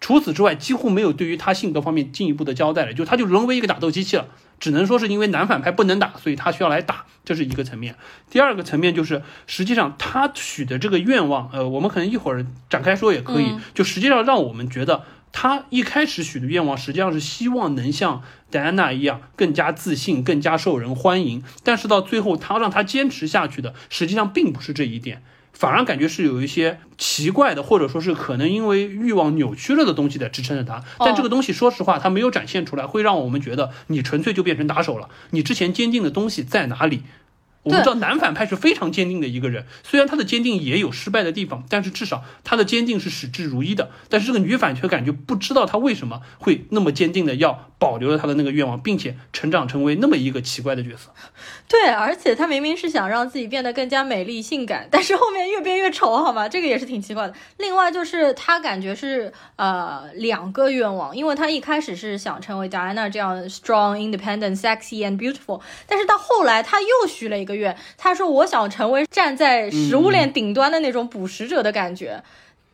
[0.00, 4.26] 除此之外，几乎没有对于他性格方面进一步的交代了，就他就沦为一个打斗机器了。
[4.60, 7.96] 只能说是因为男反派不能打，所以他需要来打，这是一个层面。
[8.30, 13.56] 第二个层面就是，实际上他许的这个愿望，呃，我们可能一会儿展开说也可以。
[13.74, 21.42] 就实际上让我们觉得，他一开始许的愿望，实际上是希望能像戴安娜一样更加自信、更加受人欢迎。
[21.64, 25.22] 但是到最后，他让他坚持下去的，实际上并不是这一点。
[25.60, 30.82] 反而感觉是有一些奇怪的，或者说是可能因为欲望扭曲了的东西在支撑着他。
[30.98, 35.10] 但这个东西，说实话，他没有展现出来，会让我们觉得你纯粹就变成打手了。
[35.32, 37.02] 你之前坚定的东西在哪里？
[37.62, 43.90] 我们知道男反派是非常坚定的一个人，虽然他的坚定也有失败的地方，但是至少他的坚定是矢志如一的。
[44.08, 51.10] 但是这个女反却感觉不知道他为什么会那么坚定的要保留了他的那个愿望，并且成长成为那么一个奇怪的角色。
[51.66, 56.46] 对，而且他明明是想让自己变得更加美丽性感，但是后面越变越丑，好吗？
[56.46, 57.34] 这个也是挺奇怪的。
[57.56, 72.22] 另外就是他感觉是呃两个愿望，因为他一开始是想成为 Diana 这样 strong, independent, sexy and beautiful，但是到后来他又许了一个愿，他说我想成为站在食物链顶端的那种捕食者的感觉。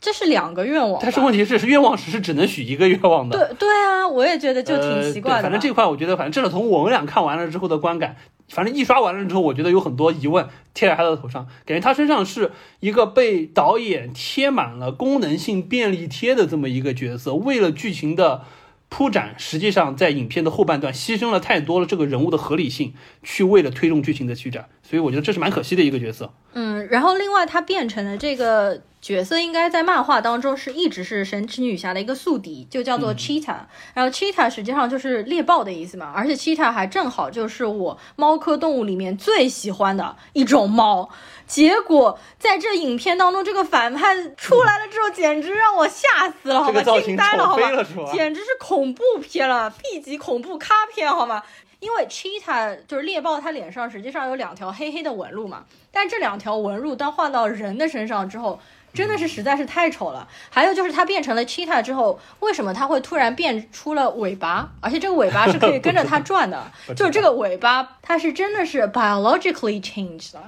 [0.07, 3.37] 这是两个愿望，但是问题是，是愿望只是只能许一个愿望的。
[3.37, 5.43] 对对啊，我也觉得就挺奇怪的。
[5.43, 8.15] 反正这块，我觉得，反正至少从我们俩看完了之后的观感，
[8.49, 18.43] 反正一刷完了之后，我觉得有很多疑问贴在他的头上，感觉他身上是一个被导演贴满了功能性便利贴的这么一个角色，为了剧情的。
[18.89, 26.33] 铺展实际上在影片的后半段牺牲了太多了这个人物的合理性，去为了推动剧情的进展，所以我觉得这是蛮可惜的一个角色。
[26.53, 33.59] 嗯，然后另外他变成的这个角色应该在漫画当中是一直是神奇女侠的一个宿敌，就叫做 Cheetah。
[33.93, 41.11] 然后 Cheetah 实际上就是猎豹的意思嘛，而且 Cheetah 还正好就是我猫科动物里面最喜欢的一种猫。
[41.47, 46.83] 结果在这影片当中，这个反派出来了之后，简直让我吓死了，好吧？
[46.83, 47.71] 惊呆了，好吧？
[48.13, 51.43] 简直是恐怖片了，B 级恐怖咖片，好吗？
[51.81, 58.61] 因为 cheetah 就是猎豹，它脸上实际上有两条黑黑的纹路嘛，但这两条纹路当换到人的身上之后。
[58.95, 60.27] 真的是实在是太丑了。
[60.49, 64.73] 还有就是它变成了 cheetah 之后，为什么它会突然变出了尾巴？
[64.81, 70.43] 而且这个尾巴是可以跟着它转的， 就是这个尾巴它是真的是 biologically changed 的。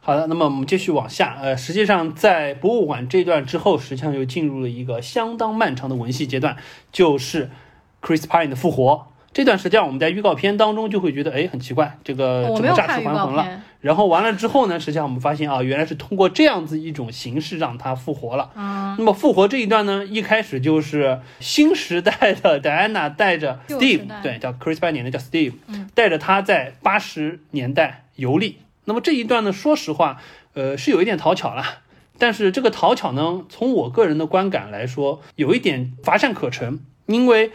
[0.00, 1.36] 好的，那么我们继续往下。
[1.42, 6.56] 呃，实际上在博物馆这段之后，实际上又进入了一个相当漫长的文戏阶段，
[6.90, 7.50] 就是
[8.00, 9.08] Chris Pine 的复活。
[9.40, 13.62] 这段时间我们在预告片当中就会觉得，哎，很奇怪，这个怎么诈尸还魂了？
[13.80, 18.50] 然后完了之后呢，实际上我们发现啊，原来是通过这样子一种形式让他复活了。
[18.54, 25.54] 那么复活这一段呢，一开始就是新时代的戴安娜带着 Steve，对，叫 Chris Pine 的叫 Steve，
[25.94, 28.58] 带着他在八十年代游历。
[28.84, 30.20] 那么这一段呢，说实话，
[30.52, 31.64] 呃，是有一点讨巧了。
[32.18, 37.50] 但是这个讨巧呢，从我个人的观感来说，有一点乏善可陈，因为。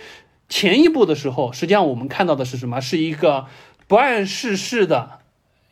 [0.47, 2.79] 前一部的时候，实际上我们看到的是什么？
[2.79, 3.47] 是一个
[3.87, 5.19] 不谙世事的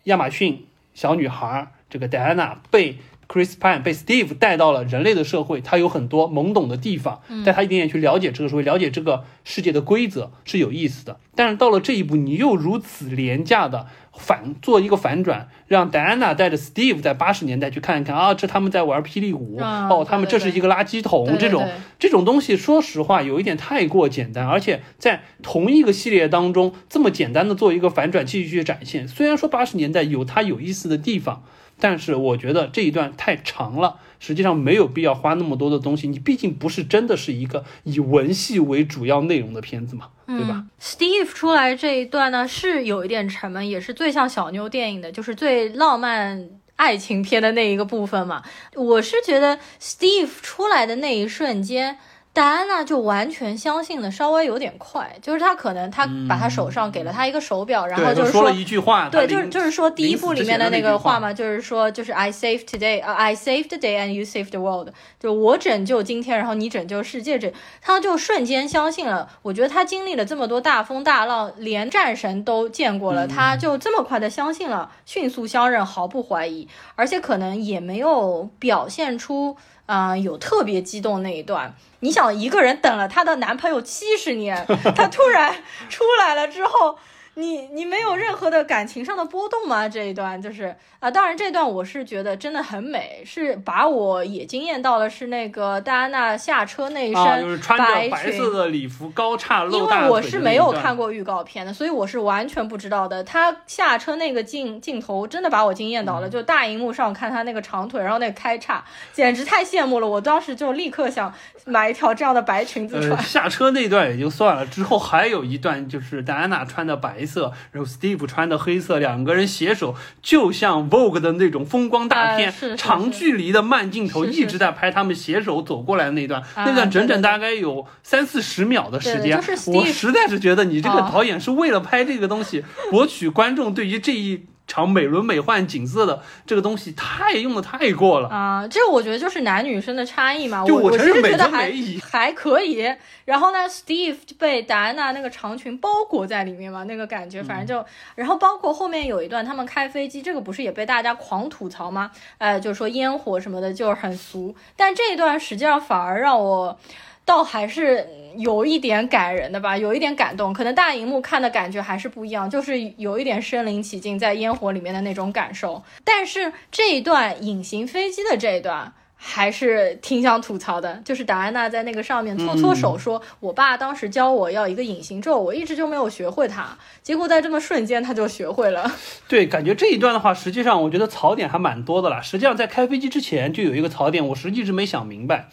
[0.05, 11.19] 亚马逊小女孩，这个戴安娜被 Chris Pine 被 Steve 带到了人类的社会，她有很多懵懂的地方，带她一点点去了解这个社会，了解这个世界的规则是有意思的。
[11.35, 13.87] 但是到了这一步，你又如此廉价的。
[14.15, 31.43] 反做一个反转，让戴安娜带着 Steve 在八十年代去看一看啊，这他们在玩霹雳舞哦，他们这是一个垃圾桶，这种这种东西，说实话有一点太过简单，而且在同一个系列当中这么简单的做一个反转继续去展现，虽然说八十年代有它有意思的地方，
[31.79, 33.97] 但是我觉得这一段太长了。
[34.25, 48.41] 实际上没有必要花那么多的东西，你毕竟不是真的是一个以文戏为主要内容的片子嘛，对吧？Steve 出来这一段呢，是有一点沉闷，也是最像小妞电影的，就是最浪漫爱情片的那一个部分嘛。
[48.75, 51.97] 我是觉得 Steve 出来的那一瞬间。
[52.33, 69.29] 戴安娜就完全相信的稍微有点快，就是他可能他把他手上给了他一个手表，然后就是说了一句话，对，就是就是说第一部里面的那个话嘛，就是说就是 I saved today, I saved the day and you saved the world，就我拯救今天，然后你拯救世界，这他就瞬间相信了。
[69.43, 79.55] 我觉得他经历了这么多大风大浪，连战神都见过了，他就这么快的相信了，迅速相认，毫不怀疑，而且可能也没有表现出。
[79.85, 81.75] 嗯，有特别激动那一段。
[81.99, 84.65] 你想，一个人等了她的男朋友七十年，
[84.95, 86.97] 她突然出来了之后。
[87.35, 89.89] 你你没有任何的感情上的波动吗？
[89.89, 95.09] 这一段就是啊，当然这段我是觉得真的很美，是把我也惊艳到了。
[95.09, 103.23] 是那个戴安娜下车那一身就是穿着白色的礼服，高叉露大因为我是没有看过预告片的，所以我是完全不知道的。
[103.23, 110.07] 她下车那个镜镜头真的把我惊艳到了，就大荧幕上看她那个长腿，然后那个开叉，简直太羡慕了。
[110.07, 111.33] 我当时就立刻想
[111.65, 113.21] 买一条这样的白裙子穿。
[113.23, 117.22] 下车那段也就算了，之后还有一段就是戴安娜穿的白。
[117.23, 134.45] 白色，然后 Steve 穿的黑色，两个人携手，就像 Vogue 的那种风光大片，长距离的慢镜头一直在拍他们携手走过来的那段，那段整整大概有三四十秒的时间，我实在是觉得你这个导演是为了拍这个东西，博取观众对于这一。
[134.65, 138.67] 场美轮美奂景色的这个东西太用的太过了啊！
[138.67, 140.65] 这个我觉得就是男女生的差异嘛。
[140.65, 141.71] 就我其实觉得还
[142.01, 142.89] 还可以。
[143.25, 147.85] 然后呢，Steve 被戴安娜那个长裙包裹在里面嘛，那个感觉反正就……
[148.15, 152.11] 然后包括后面有一段他们开飞机，这个不是也被大家狂吐槽吗？
[152.37, 154.55] 呃，就是说烟火什么的，就是很俗。
[154.75, 156.79] 但这一段实际上反而让我。
[157.25, 158.07] 倒还是
[158.37, 160.53] 有一点感人的吧，有一点感动。
[160.53, 165.83] 可能大荧幕看的感觉还是不一样，就是有一点身临其境在烟火里面的那种感受。
[166.03, 168.93] 但是这一段隐形飞机的这一段。
[169.25, 178.91] 还是挺想吐槽的，就是达安娜在那个上面搓搓手，说：“我爸当时教我要一个隐形咒，我一直就没有学会它，结果在这么瞬间他就学会了。
[179.29, 182.19] ”对，感觉这一段的话，实际上我觉得槽点还蛮多的啦。
[182.19, 185.47] 实际上在开飞机之前就有一个槽点，我实际一直没想明白，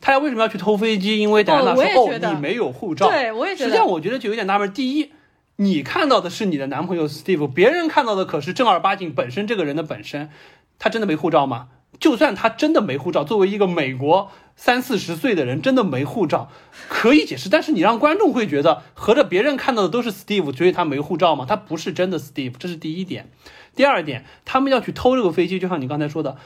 [0.00, 1.18] 他俩为什么要去偷飞机？
[1.18, 3.66] 因为戴安娜说：“哦，你没有护照。”对，我也觉得。
[3.66, 4.72] 实际上我觉得就有点纳闷。
[4.72, 5.10] 第一，
[5.56, 10.30] 你看到的是你的男朋友 Steve，别人看到的可是正儿八经本身这个人的本身，
[10.78, 11.68] 他真的没护照吗？
[11.98, 16.48] 就算他真的没护照，作为一个美国三四十岁的人，真的没护照，
[16.86, 17.48] 可以解释。
[17.48, 21.44] 但是你让观众会觉得，合着别人看到的都是 Steve，所以他没护照吗？
[21.48, 23.30] 他不是真的 Steve，这是第一点。
[23.74, 26.36] 第二点，他们要去偷这个飞机，就像你刚才说的，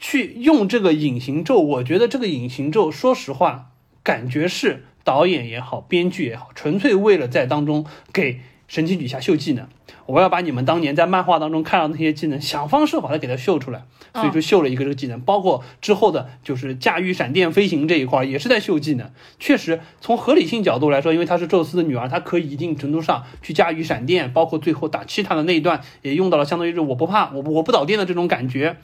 [0.00, 1.60] 去用这个隐形咒。
[1.60, 3.70] 我觉得这个隐形咒，说实话，
[4.02, 9.68] 感觉是导演也好，编剧也好，纯粹为了在当中给神奇女侠秀技能。
[10.06, 19.08] 我要把你们当年在漫画当中看到那些技能，想方设法的给它秀出来，所以说秀了一个这个技能，包括之后的就是驾驭闪电飞行这一块也是在秀技能。
[19.38, 28.78] 确实，从合理性角度来说，因为她是宙斯的女儿，她可以一定程度上去驾驭闪电，包括最后打气他的那一段也用到了，相当于是我不怕，我我不导电的这种感觉，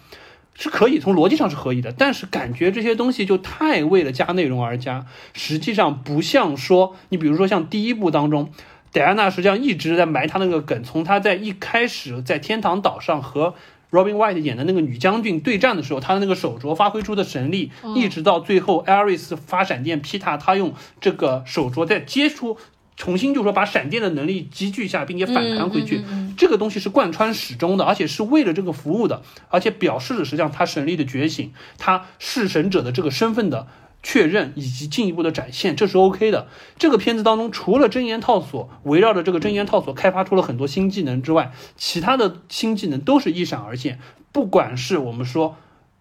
[0.58, 1.92] 是可以从逻辑上是可以的。
[1.92, 8.50] 但是感觉这些东西就太为了加内容而加，实际上不像说你比如说像第一部当中。
[8.92, 13.52] 戴安娜实际上一直在埋他那个梗，从他在一开始在天堂岛上和
[13.90, 22.56] Robin White 演的那个女将军对战的时候，他的那个手镯发挥出的神力，一直到最后 Aris 发闪电劈他，他用这个手镯在接出，
[22.96, 26.02] 重新就说把闪电的能力积聚下，并且反弹回去，
[26.36, 33.66] 这个东西是贯穿始终的，而且是为了这个服务的，而且表示了实际上他神力的觉醒，他弑神者的这个身份的。
[34.02, 36.46] 确认以及进一步的展现，这是 OK 的。
[36.78, 43.98] 这个片子当中，除了真言套索围绕着这个真言套索开发出了很多新技能之外，其他的新技能都是一闪而现。
[44.30, 45.56] 不管是我们说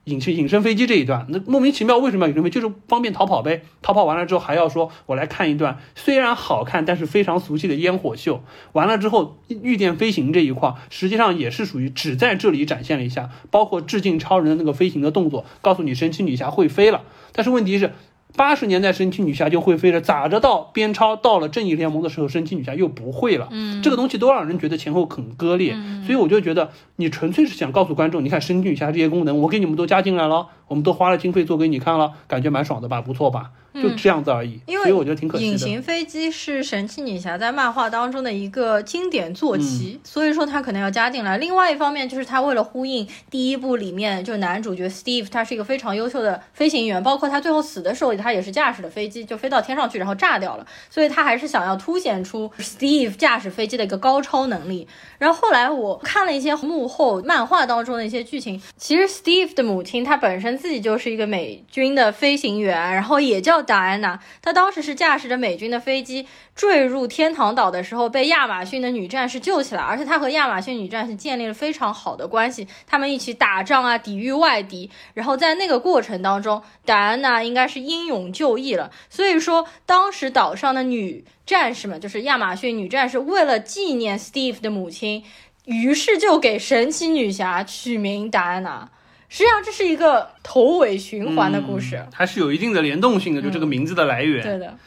[0.06, 2.50] 隐身隐身飞机这一段，那莫名其妙为什么要隐身飞？
[2.50, 3.64] 就是方便逃跑呗。
[3.82, 8.44] 逃跑完了之后，还要说我来看一段虽然好看，但是非常俗气的烟火秀。
[8.74, 17.04] 完了之后，御电飞行这一块实际上也是属于只在这里展现了一下，包括致敬超人的那个飞行的动作，告诉你神奇女侠会飞了。
[17.32, 17.94] 但是问题是，
[18.36, 23.48] 八十年代神奇女侠就会飞了，咋着到边超到了正义联盟的时候，神奇女侠又不会了？
[23.52, 25.76] 嗯，这个东西都让人觉得前后很割裂。
[26.06, 33.02] 所以我就觉得，你纯粹是想告诉观众，你看神奇女侠这些功能，我给你们都加进来了，我们都花了经费做给你看了，感觉蛮爽的吧？
[33.02, 33.52] 不错吧？
[33.82, 35.52] 就这样子而已，因为我觉得挺可惜的。
[35.52, 41.38] 隐形飞机是神奇女侠在漫画当中的一个经典坐骑，所以说它可能要加进来。
[41.38, 50.66] 另外一方面，就是它为了呼应第一部里面，就男主角 Steve，他是一个非常优秀的飞行员，包括他最后死的时候，他也是驾驶的飞机就飞到天上去，然后炸掉了。
[50.90, 54.88] 所以他还是想要凸显出 Steve 驾驶飞机的一个高超能力。
[55.18, 63.65] 然后后来我看了一些幕后漫画当中的一些剧情，其实 Steve 的母亲她本身自己就是一个美军的飞行员，然后也叫。
[63.66, 74.90] 达安娜，她当时是驾驶着美军的飞机坠入天堂岛的时候，被亚马逊的女战士救起来，而且她和亚马逊女战士建立了非常好的关系，他们一起打仗啊，抵御外敌。
[75.14, 78.92] 然后在那个过程当中，达安娜应该是英勇就义了。
[79.10, 85.24] 所以说，当时岛上的女战士们，就是亚马逊女战士，为了纪念 Steve 的母亲，
[85.66, 88.90] 于是就给神奇女侠取名达安娜。
[89.30, 94.44] 实际上这是一个头尾循环的故事，它是有一定的联动性的，就这个名字的来源。
[94.44, 94.78] 对的。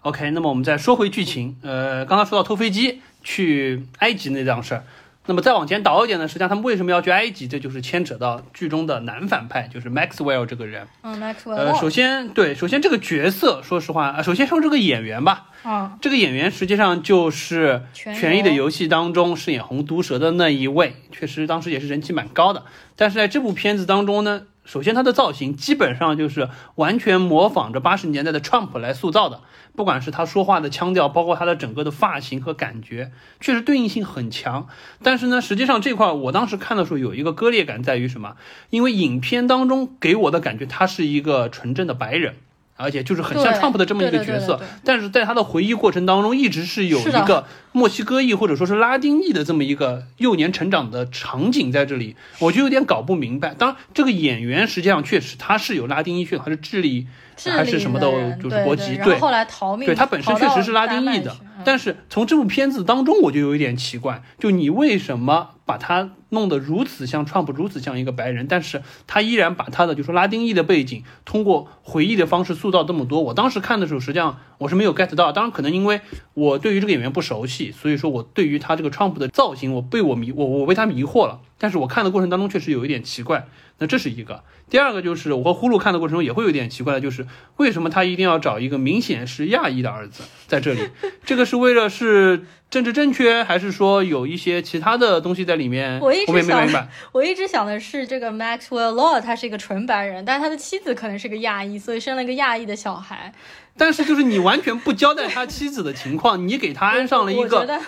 [0.00, 4.84] OK，那么我们再说回剧情，呃，刚刚说到偷飞机去埃及那档事儿。
[5.26, 7.48] 那么再往前倒一点呢，实际上他们为什么要去埃及？
[7.48, 10.86] 这就是牵扯到剧中的男反派，就是 Maxwell 这个人。
[11.02, 11.54] 嗯，Maxwell。
[11.54, 15.46] 呃，首先对，首先这个角色，说实话啊，首先说这个演员吧。
[15.62, 15.96] 啊。
[16.02, 17.82] 这个演员实际上就是
[18.14, 22.64] 《权力的游戏》当中饰演红毒蛇的那一位，确实当时也是人气蛮高的。
[22.94, 24.42] 但是在这部片子当中呢。
[24.64, 29.42] 首先，他的造型基本上就是完全模仿着八十年代的 Trump 来塑造的，
[29.76, 34.66] 不管是他说话的腔调，包括他的整个的发型和感觉，确实对应性很强。
[35.02, 38.36] 但是呢，实际上这块我当时看的时候有一个割裂感，在于什么？
[38.70, 42.36] 因为影片当中给我的感觉，他是一个纯正的白人。
[42.76, 53.54] 而且就是很像 Trump 的这么一个角色，但是在他的回忆过程当中，一直是有一个墨西哥裔或者说是拉丁裔的这么一个幼年成长的场景在这里，我就有点搞不明白。
[53.54, 57.06] 当然，这个演员实际上确实他是有拉丁裔血统，还是智利
[57.46, 58.10] 还是什么的，
[58.42, 58.98] 就是国籍。
[59.04, 61.34] 对，后来逃命，对他本身确实是拉丁裔的。
[61.64, 73.22] 但是从这部片子当中，我就有一点奇怪，就你为什么把他弄得如此像 Trump，如此像一个白人，但是他依然把他的就是拉丁裔的背景，通过回忆的方式塑造这么多。
[73.22, 75.32] 我当时看的时候，实际上我是没有 get 到。
[75.32, 76.00] 当然，可能因为
[76.34, 81.40] 我对于这个演员不熟悉，所以说我对于他这个 Trump 的造型，我被我迷，我我被他迷惑了。
[81.56, 83.46] 但是我看的过程当中确实有一点奇怪。
[83.78, 84.44] 那这是一个。
[84.70, 90.88] 第二个就是我和呼噜看的过程中也会有点奇怪的，就是为什么他一定要找一个明显是亚裔的儿子在这里？
[91.24, 96.00] 这个是为了是政治正确，还是说有一些其他的东西在里面？
[96.00, 96.88] 我一直想，白。
[97.12, 103.32] 我一直想的是这个 Maxwell Law 他是一个纯白人，但是他的妻子可能是个亚裔，所以生了个亚裔的小孩。
[103.76, 107.80] 但是就是你完全不交代他妻子的情况，你给他安上了一个。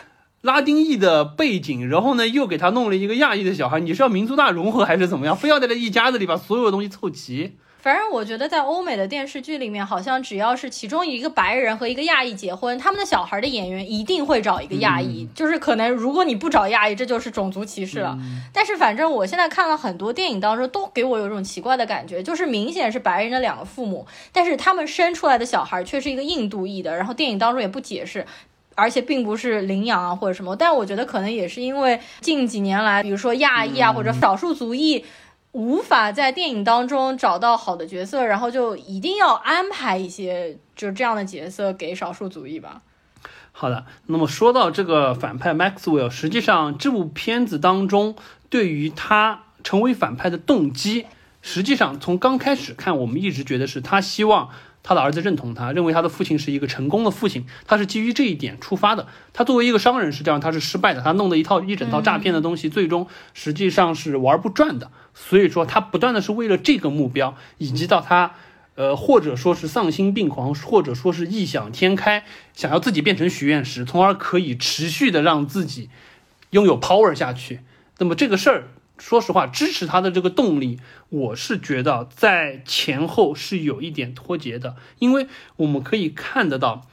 [0.47, 5.37] 拉丁裔的背景，然后呢，又给他弄了一个亚裔的小孩，你是要民族大融合还是怎么样？
[5.37, 7.57] 非要在这一家子里把所有的东西凑齐？
[7.81, 18.17] 反正我觉得在欧美的电视剧里面，好像只要是其中一个白人和一个亚裔结婚，他们的小孩的演员一定会找一个亚裔，就是可能如果你不找亚裔，这就是种族歧视了。
[18.53, 28.27] 但是反正我现在看了很多电影当中，都给我有种奇怪的感觉，就是明显是白人的两个父母，但是他们生出来的小孩却是一个印度裔的，然后电影当中也不解释。
[28.77, 35.05] 而且并不是领养啊或者什么，但我觉得可能也是因为近几年来，比如说亚裔啊或者少数族裔
[35.53, 42.83] 无法在电影当中找到好的角色，然后就一定要安排一些就是这样的角色给少数族裔吧。
[43.53, 48.15] 好的，那么说到这个反派 Maxwell，实际上这部片子当中
[48.51, 51.07] 对于他成为反派的动机，
[51.41, 54.51] 实际上从刚开始看，我们一直觉得是他希望。
[54.89, 59.09] 他的儿子认同他，认为他的父亲是一个成功的父亲，他是基于这一点出发的。
[59.33, 64.93] 他作为一个商人，实际上他是失败的，他弄的一套一整套诈骗的东西，最终实际上是玩不转的。
[65.13, 68.37] 所以说，他不断的是为了这个目标，以及到他，
[68.77, 72.25] 呃，或者说是丧心病狂，或者说是异想天开，
[72.55, 75.91] 想要自己变成许愿石，从而可以持续的让自己
[76.51, 77.63] 拥有 power 下去。
[77.99, 78.69] 那么这个事儿。
[78.99, 80.79] 说实话，支持他的这个动力，
[81.11, 85.27] 我是觉得在前后是有一点脱节的，因为
[85.57, 86.87] 我们可以看得到，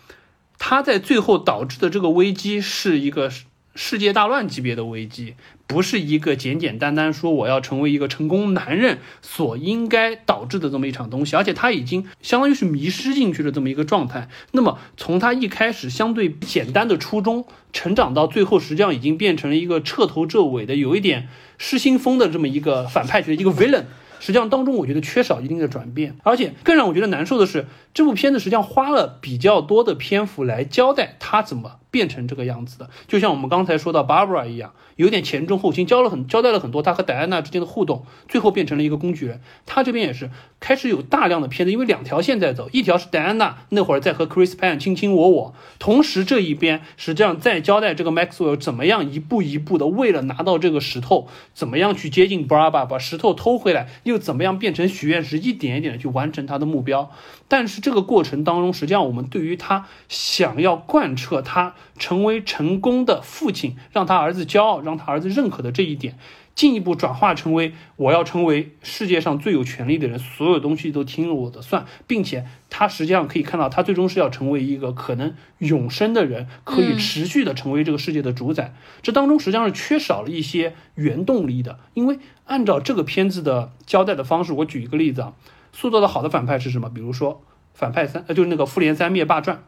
[0.58, 3.32] 他在最后导致的这个危机是一个
[3.76, 5.36] 世界大乱级别的危机，
[5.66, 14.28] 不是一个简简单单说我要成为一个成功男人所应该导致的这么一场东西，而且他已经相当于是迷失进去的这么一个状态。
[14.52, 21.28] 那么从他一开始相对简单的初衷，成长到最后，实际上已经变成了一个彻头彻尾的有一点。
[21.60, 23.86] 失心疯的这么一个反派角色，一个 villain，
[24.20, 31.80] 实际上当中我觉得缺少一定的转变，而且更让我觉得难受的是，这部片子实际上花了比较多的篇幅来交代他怎么。
[31.94, 39.40] 变成这个样子的，就像我们刚才说到 Barbara 一样，有点前中后轻，交了很交代了很多他和戴安娜之间的互动，最后变成了一个工具人。
[39.68, 57.12] 他这边也是开始有大量的片子，因为两条线在走，一条是戴安娜那会儿在和 Chris Pine 卿卿我我，同时这一边实际上在交代这个 Maxwell 怎么样一步一步的为了拿到这个石头，怎么样去接近 Barbara，把石头偷回来，又怎么样变成许愿石，一点一点的去完成他的目标。
[57.54, 61.76] 但是这个过程当中，实际上我们对于他想要贯彻他。
[62.00, 66.18] 成为成功的父亲，让他儿子骄傲，让他儿子认可的这一点，
[66.56, 78.74] 进一步转化成为我要成为世界上最有权力的人，所有东西都听了我的算，并且他实际上可以看到，他最终是要成为一个可能永生的人，可以持续的成为这个世界的主宰。
[79.04, 85.34] 这当中实际上是缺少了一些原动力的，因为按照这个片子的交代的方式，我举一个例子啊，
[85.74, 86.90] 塑造的好的反派是什么？
[86.90, 87.44] 比如说
[87.74, 89.66] 反派三，呃，就是那个复联三灭霸传。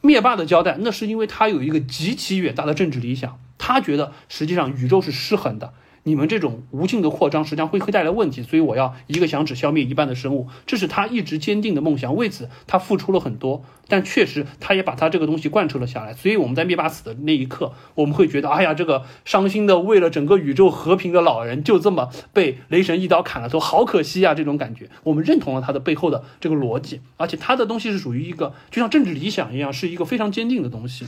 [0.00, 5.72] 灭霸的交代，那是因为他有一个极其远大的政治理想，他觉得实际上宇宙是失衡的。
[6.04, 12.16] 你们这种无尽的扩张，实际上会会带来问题，所以我要一个响指消灭一半的生物，这是他一直坚定的梦想。
[12.16, 16.12] 为此，他付出了很多，但确实他也把他这个东西贯彻了下来。
[16.12, 24.34] 所以我们在灭霸死的那一刻，我们会觉得，哎呀，这个伤心的为了整个宇宙和平的老人，就这么被雷神一刀砍了头，好可惜啊！
[24.34, 31.06] 这种感觉，我们认同了他的背后的这个逻辑，而且他的东西是属于一个，就像政治理想一样，是一个非常坚定的东西。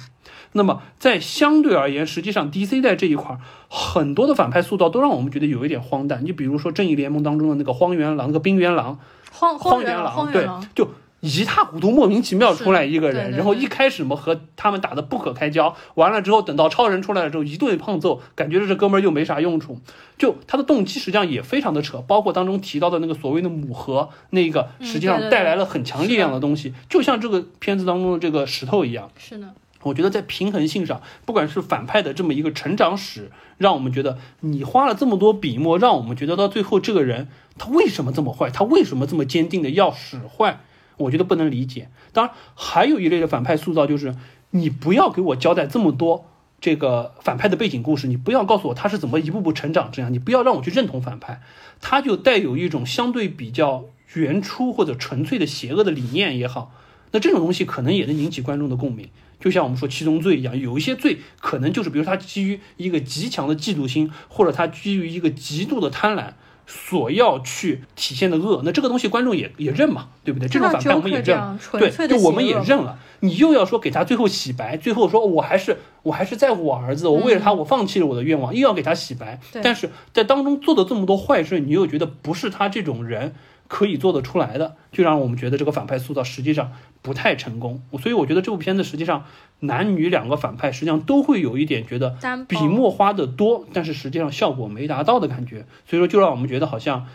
[0.52, 3.36] 那么在相对而言，实际上 DC 在这一块
[3.68, 6.24] 很多的反派塑造都让我们觉得有一点荒诞。
[6.24, 8.98] 你比如说正义联盟当中的那个荒原狼，那个冰原狼，
[9.32, 10.88] 荒荒原狼，对，就
[11.24, 19.78] 一塌糊涂、莫名其妙出来一个人，然后一开始嘛和他们打的不可开交，完了之后等到超人出来了之后一顿胖揍，感觉这哥们儿又没啥用处。
[20.18, 29.10] 就他的动机实际上也非常的扯，包括当中提到的那个所谓的母核，那个实际上带来了很强力量的东西，就像这个片子当中的这个石头一样。
[29.16, 29.48] 是的。
[29.82, 40.60] 我觉得在平衡性上，不管是反派的这么一个成长史，让我们觉得你花了这么多笔墨，让我们觉得到最后这个人他为什么这么坏，他为什么这么坚定的要使坏，
[40.96, 41.88] 我觉得不能理解。
[42.12, 44.14] 当然，还有一类的反派塑造就是
[44.50, 46.26] 你不要给我交代这么多
[46.60, 51.42] 这个反派的背景故事，你不要告诉我他是怎么一步步成长这样，你不要让我去认同反派，
[51.80, 53.84] 他就带有一种相对比较
[54.14, 56.72] 原初或者纯粹的邪恶的理念也好，
[57.10, 59.08] 那这种东西可能也能引起观众的共鸣。
[59.40, 66.34] 就像我们说七宗罪一样，有一些罪可能就是，比如他基于一个极强的嫉妒心，或者他基于一个极度的贪婪。
[66.66, 70.48] 所要去体现的恶，那这个东西观众也也认嘛，对不对？
[70.48, 72.98] 这种反派我们也认，对，就我们也认了。
[73.20, 79.40] 你又要说给他最后洗白，最后说我还是我还是在乎我儿子，我为了他我放弃了我的愿望，又要给他洗白。
[79.62, 83.34] 但是在当中做的这么多坏事，你又觉得不是他这种人
[83.68, 87.82] 可以做得出来的，就让我们觉得这个反派塑造实际上不太成功。
[88.00, 89.24] 所以我觉得这部片子实际上。
[89.60, 97.06] 男女两个反派实际上都会有一点觉得笔墨花的多，但是实际上效果没达到的感觉，所以说就让我们觉得好像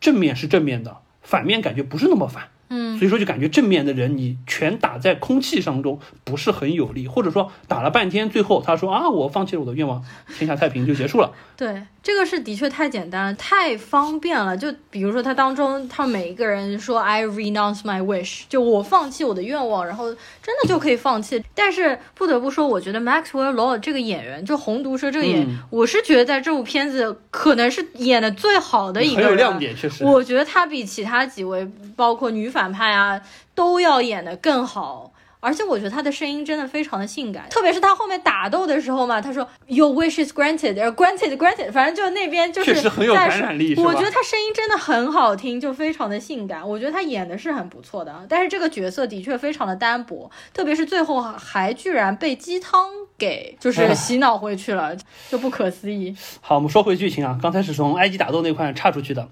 [0.00, 2.48] 正面是正面的，反面感觉不是那么反。
[2.70, 10.02] 嗯，所以说就感觉正面的人你全打在空气当中不是很有力，或者说打了半天，最后他说啊，我放弃了我的愿望，
[10.38, 11.32] 天下太平就结束了。
[11.56, 14.56] 对，这个是的确太简单了，太方便了。
[14.56, 21.42] 就比如说他当中，他每一个人说 I renounce my wish，就我放弃我的愿望，然后真的就可以放弃。
[21.54, 30.04] 但是不得不说，我觉得 Maxwell Lord 这个演员，就红毒蛇这个演，我是觉得在这部片子可能是演的最好的一个，很有亮点，确实。
[30.04, 33.20] 我觉得他比其他几位，包括女反派啊，
[33.54, 35.12] 都要演的更好。
[35.40, 43.72] 而且我觉得他的声音真的非常的性感，特别是他后面打斗的时候嘛，他说 Your wish is granted，granted granted，反正就那边就是确实很有感染力。
[43.76, 46.68] 我觉得他声音真的很好听，就非常的性感。
[46.68, 54.96] 我觉得他演的是很不错的，但是这个角色的确非常的单薄，特别是最后还居然被鸡汤给就是洗脑回去了，
[55.30, 56.16] 就不可思议。
[56.40, 59.28] 好，我们说回剧情啊，刚才是从埃及打斗那块岔出去的。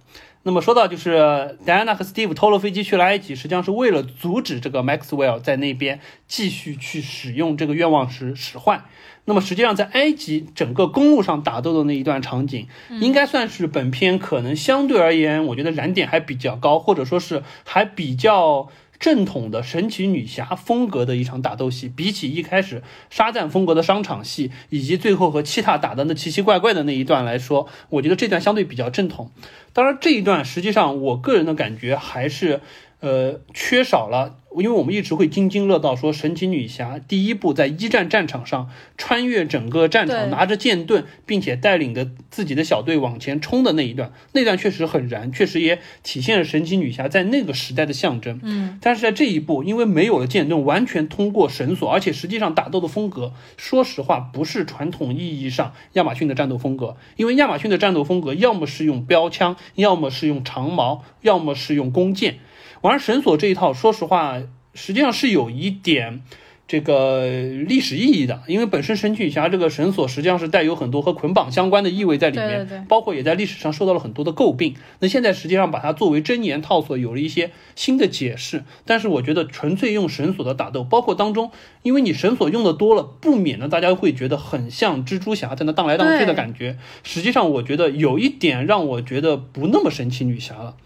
[0.46, 8.84] 那么说到就是戴安娜和 Steve 偷了飞机去了埃及，实际上是为了阻止这个 Maxwell 在那边继续去使用这个愿望石使坏。
[9.24, 12.68] 那么实际上在埃及整个公路上打斗的那一段场景，
[13.00, 18.68] 应该算是本片可能相对而言，我觉得燃点还比较高，或者说是还比较。
[18.98, 29.30] 正统的神奇女侠风格的一场打斗戏，比起一开始沙赞风格的商场戏，以及最后和七塔打的那奇奇怪怪的那一段来说，我觉得这段相对比较正统。
[29.72, 32.60] 当然，这一段实际上我个人的感觉还是。
[32.98, 48.40] 呃，缺少了，因为我们一直会津津乐道说神奇女侠第一部在一战战场上穿越整个战场，拿着剑盾，并且带领着自己的小队往前冲的那一段，那段确实很燃，确实也体现了神奇女侠在那个时代的象征。
[48.42, 62.38] 嗯，但是在这一步，因为没有了剑盾，完全通过绳索，而且实际上打斗的风格，说实话不是传统意义上亚马逊的战斗风格，因为亚马逊的战斗风格要么是用标枪，要么是用长矛，要么是用弓箭。
[62.86, 64.40] 玩绳索这一套，说实话，
[64.72, 66.22] 实际上是有一点
[66.68, 74.76] 这个历史意义的，因为本身神奇女侠这个绳索实际上是带有很多和捆绑相关的意味在里面，包括也在历史上受到了很多的诟病。
[75.00, 78.62] 那现在实际上把它作为真言套索，有了一些新的解释。
[78.84, 81.50] 但是我觉得纯粹用绳索的打斗，包括当中，
[81.82, 86.78] 因为你绳索用的多了，不免呢大家会觉得很像蜘蛛侠在那荡来荡去的感觉。
[87.02, 90.76] 实际上，我觉得有一点让我觉得不那么神奇女侠了。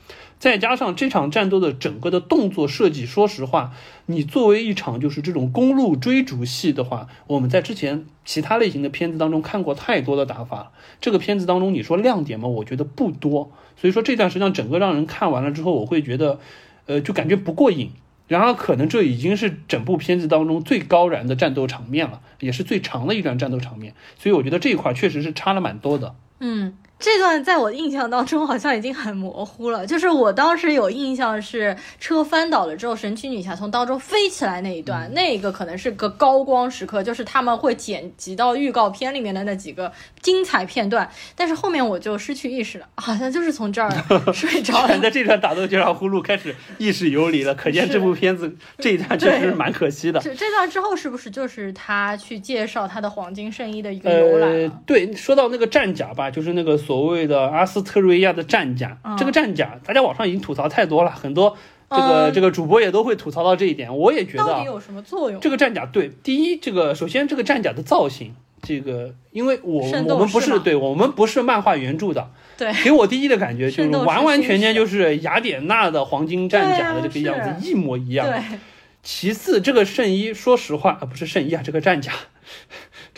[0.41, 3.73] 再加上这场战斗的整个的动作设计，说实话，
[4.07, 10.71] 你作为一场就是这种公路追逐戏的话，我们在之前其他类型的片子当中看过太多的打法了。
[10.99, 12.49] 这个片子当中，你说亮点吗？
[12.49, 13.53] 我觉得不多。
[13.77, 16.41] 所以说这段实际上整个让人看完了之后，我会觉得，
[16.87, 17.91] 呃，就感觉不过瘾。
[18.27, 23.93] 然而可能这已经是整部片子当中最高燃的战斗场面了，也是最长的一段战斗场面。
[24.17, 26.15] 所以我觉得这一块确实是差了蛮多的。
[26.39, 26.79] 嗯。
[27.01, 39.91] 这段在我印象当中好像已经很模糊了，就是我当时有印象是车翻倒了之后，神奇女侠从当中飞起来那一段，那个可能是个高光时刻，就是他们会剪辑到预告片里面的那几个
[40.21, 41.11] 精彩片段。
[41.35, 43.91] 但是后面我就失去意识了，好像就是从这儿
[44.35, 44.97] 睡着了。
[45.01, 50.21] 在这段打斗就让呼噜开始意识游离了，可见这部片子这一段确实是蛮可惜的。
[50.21, 54.47] 这这段之后是不是就是他去介绍他的黄金圣衣的一个由来？
[54.47, 56.79] 呃，对，说到那个战甲吧，就是那个。
[56.91, 61.57] 所谓的阿斯特瑞亚的战甲，这个战甲，大家网上已经吐槽太多了，很多
[61.89, 63.97] 这个这个主播也都会吐槽到这一点。
[63.97, 65.41] 我也觉得，到底有什么作用？
[65.41, 72.29] 这个战甲，对，第一，这个首先这个战甲的造型，这个，因为我我们不是对我们不是漫画原著的，
[72.59, 78.27] 对，给我第一的感觉就是完完全全就是雅典娜的黄金战甲的这个样子一模一样。
[78.27, 78.59] 对，
[79.05, 82.11] 其次，这个圣衣，说实话啊，不是圣衣啊，这个战甲。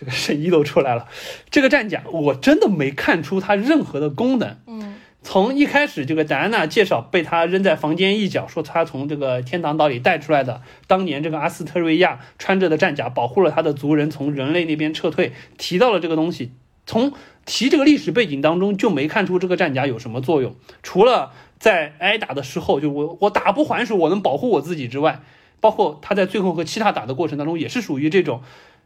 [0.02, 1.06] 这个圣衣都出来了，
[1.48, 4.56] 这个战甲我真的没看出它任何的功能。
[4.66, 16.50] 嗯，从一开始这个戴安娜介绍被他扔在房间一角，说他从这个天堂岛里带出来的，当年这个阿斯特瑞亚穿着的战甲保护了他的族人从人类那边撤退，提到了这个东西，
[16.84, 17.12] 从
[17.46, 21.30] 提这个历史背景当中就没看出这个战甲有什么作用，除了
[21.60, 25.20] 在挨打的时候，就我我打不还手，我能保护我自己之外，
[25.60, 28.42] 包括他在最后和其他打的过程当中也是属于这种。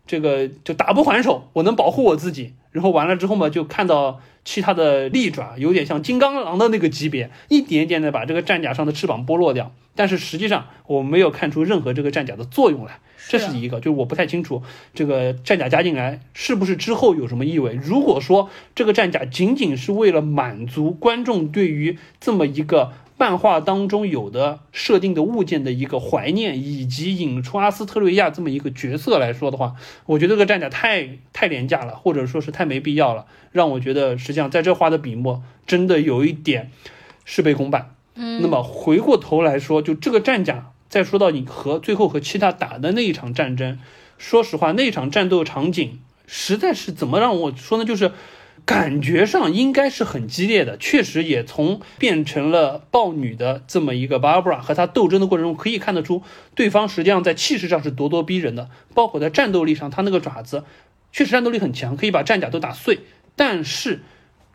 [0.07, 2.55] 这个就打不还手，我能保护我自己。
[2.71, 9.73] 然后完了之后嘛，就看到其他的利爪，有点像金刚狼的那个级别，一点一点的把这个战甲上的翅膀剥落掉。
[9.95, 12.99] 但是实际上我没有看出任何这个战甲的作用来，
[13.29, 17.79] 这是一个，就是我不太清楚这个战甲加进来是不是之后有什么意味。
[17.83, 22.93] 如果说这个战甲仅仅是为了满足观众对于这么一个。
[23.19, 36.71] 漫画当中有的设定的物件的一个怀念，以及引出阿斯特瑞亚这么一个角色来说的话，我觉得这个战甲太太廉价了，或者说是太没必要了，让我觉得实际上在这画的笔墨真的有一点
[37.25, 37.95] 事倍功半。
[38.15, 43.79] 嗯，那么回过头来说，就这个战甲，再说到你和最后和其他打的那一场战争，
[44.19, 47.85] 说实话，那场战斗场景实在是怎么让我说呢？
[47.87, 48.13] 就是。
[48.67, 56.23] 感觉上应该是很激烈的，确实也从变成了豹女的这么一个 Barbara 和她斗争的过程中可以看得出，
[56.57, 60.65] 对方实际上在气势上是咄咄逼人的，包括在战斗力上，他那个爪子
[61.13, 62.99] 确实战斗力很强，可以把战甲都打碎。
[63.37, 64.03] 但是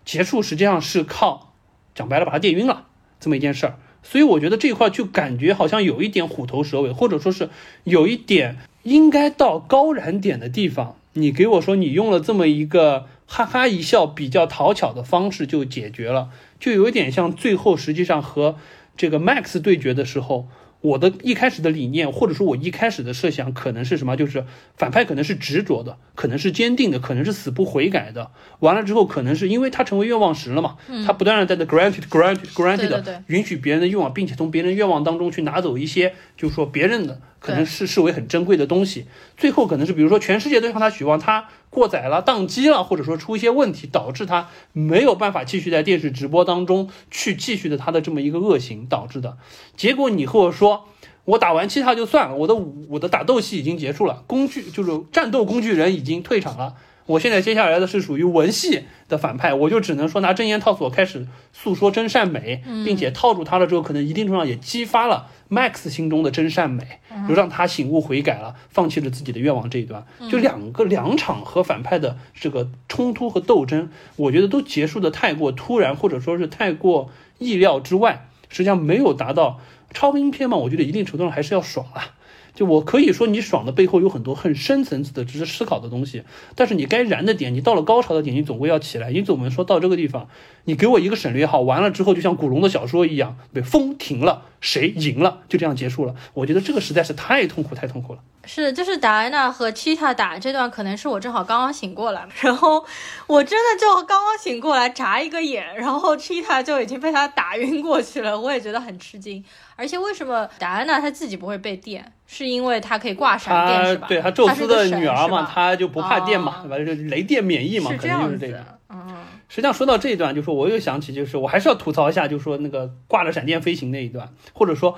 [0.03, 1.53] 结束实际上是靠
[1.95, 2.87] 讲白了把他电晕了
[3.19, 7.49] 这么一件事儿，所以我觉得这块就感觉好像有一点虎头蛇尾，或者说是
[7.85, 13.07] 有一点应该到高燃点的地方，你给我说你用了这么一个。
[13.33, 18.57] 哈哈一笑，比较讨巧的方式就解决了，就有点像最后实际上和
[18.97, 20.49] 这个 Max 对决的时候。
[20.81, 24.17] 我的一开始的理念，或者说我一开始的设想，可能是什么？
[24.17, 24.45] 就是
[24.75, 28.31] 反派可能是执着的，可能是坚定的，可能是死不悔改的。
[28.59, 39.07] 完了之后，可能是因为他成为愿望石了嘛，他不断的在那 granted granted granted 允许别人的愿望，并且从别人愿望当中去拿走一些，就是说别人的可能是视为很珍贵的东西。
[39.35, 49.37] 最后可能是比如说全世界都向他许望，他过载了、宕机了，或者说出一些问题，导致他没有办法继续在电视直播当中去继续的他的这么一个恶行导致的。
[49.75, 50.85] 结果你和我说。
[51.23, 52.55] 我打完七塔就算了，我的
[52.89, 56.73] 我的打斗戏已经结束了，工具就是战斗工具人已经退场了。
[57.11, 70.05] 我现在接下来的是属于文戏的反派，我就只能说拿真言套索开始诉说真善美，并且套住他了之后，可能一定程度上也激发了 Max 心中的真善美，就让他醒悟悔改了，放弃了自己的愿望这一段。
[70.29, 79.59] 就两个两场和反派的这个冲突和斗争，我觉得都结束的太过突然，或者说是太过意料之外，实际上没有达到。
[79.93, 82.15] 超英片嘛，我觉得一定程度上还是要爽啊。
[82.53, 86.23] 就我可以说，你爽的背后有很多很深层次的值得思考的东西。
[86.55, 89.11] 但是你该燃的点，你到了高潮的点，你总归要起来。
[89.11, 90.27] 因此我们说到这个地方，
[90.65, 96.15] 你给我一个省略号，完了之后就像古龙的小说一样，被，风停了，谁赢了，就这样结束了。
[96.33, 98.19] 我觉得这个实在是太痛苦，太痛苦了。
[98.43, 102.83] 是，就是达安娜和 Cheetah 打这段，可能是我正好刚刚醒过来，然后
[103.27, 109.43] 我真的就刚刚醒过来，眨一个眼，然后 Cheetah 就已经被他打晕过去了，我也觉得很吃惊。
[109.75, 112.11] 而且为什么达安娜她自己不会被电？
[112.25, 114.07] 是因为她可以挂闪电是吧？
[114.07, 118.65] 对，她宙斯的女儿嘛，她就不怕电嘛，反正就雷电免疫嘛，肯定是这样子。
[118.89, 119.07] 嗯，
[119.49, 124.97] 实际上说到这一段，就是我又想起，就是我还是要吐槽一下，就是说那个挂了闪电飞行那一段，或者说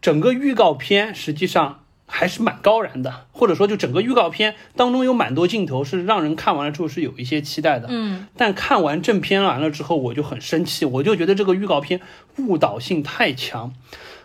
[0.00, 1.81] 整个预告片实际上。
[2.06, 12.00] 还是蛮高燃的，或者说就整个预告片当中有蛮多镜头是让人看完了之后是有一些期待的，嗯，但看完正片完了之后我就很生气，我就觉得这个预告片
[12.36, 13.72] 误导性太强，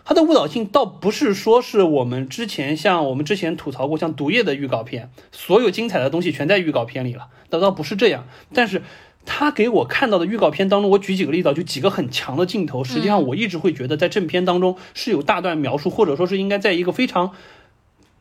[0.04, 8.82] 它的误导性倒不是说是我们之前像我们之前吐槽过像毒液的预告片，所有精彩的东西全在预告片里了，那倒不是这样，但是
[9.24, 17.32] 他给我看到的预告片当中，我举几个例子，就几个很强的镜头，实际上我一直会觉得在正片当中是有大段描述，或者说是应该在一个非常。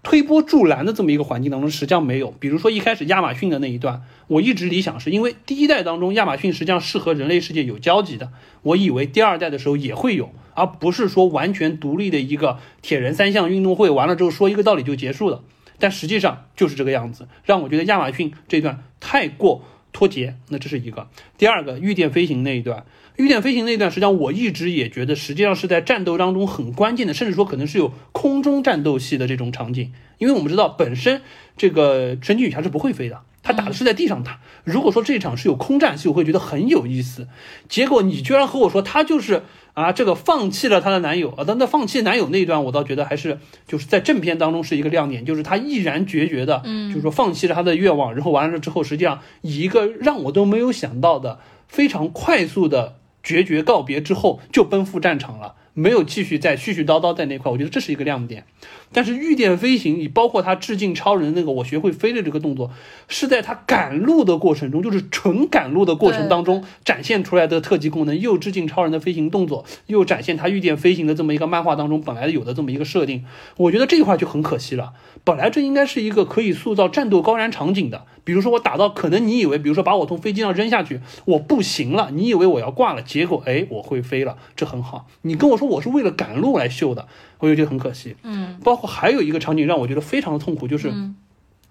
[0.10, 2.34] 推波助澜的这么一个环境当中，实际上没有。
[2.40, 8.32] 比如说一开始亚马逊的那一段，我一直理想是因为第一代当中亚马逊实际上是和人类世界有交集的，
[8.62, 15.44] 我以为第二代的时候也会有，而不是说完全独立的一个铁人三项运动会完了之后说一个道理就结束了。
[15.78, 20.38] 但实际上就是这个样子，让我觉得亚马逊这段太过脱节。
[20.48, 21.10] 那这是一个。
[21.38, 22.86] 第二个御电飞行那一段。
[23.18, 29.92] 御殿飞行那段，实际上我一直也觉得，实际上是在战斗当中很关键的，甚至说可能是有空中战斗戏的这种场景。
[30.20, 31.22] 因为我们知道，本身
[31.58, 34.40] 这个神奇女侠是不会飞的，她打的是在地上打。
[34.64, 37.28] 如果说这场是有空战戏，我会觉得很有意思。
[37.68, 39.42] 结果你居然和我说，她就是
[39.74, 41.44] 啊，这个放弃了她的男友啊。
[41.48, 52.98] 但那放弃男友那一段，我倒觉得还是就是在正片当中是一个亮点，就是她毅然决绝的，嗯，就是说放弃了她的愿望，然后完了之后，实际上以一个让我都没有想到的非常快速的。
[53.28, 55.56] 决绝告别之后就奔赴战场了。
[55.74, 58.46] 没有继续再絮絮叨叨在那块，我觉得这是一个亮点。
[58.92, 62.72] 但是御殿飞行，你包括他致敬超人那个“我学会飞”的这个动作，
[63.08, 73.24] 是在他赶路的过程中，就是纯赶路的过程当中展现出来的特技功能，又致敬超人的飞行动作，又展现他御殿飞行的这么一个漫画当中本来有的这么一个设定。
[73.58, 74.94] 我觉得这一块就很可惜了。
[75.24, 85.08] 本来这应该是一个可以塑造战斗高燃场景的，比如说我打到，可能你以为，比如说把我从飞机上扔下去，我不行了，你以为我要挂了，结果哎，我会飞了，这很好。
[85.22, 85.68] 你跟我说。
[85.68, 87.10] 我是为了赶路来秀的，
[87.40, 88.16] 我就觉得很可惜。
[88.24, 90.94] 嗯，包括还有一个场景让我觉得非常的痛苦，就是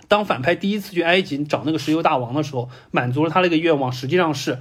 [0.07, 4.59] 当反派第一次去埃及找那个石油大王的时候，满足了他那个愿望，实际上是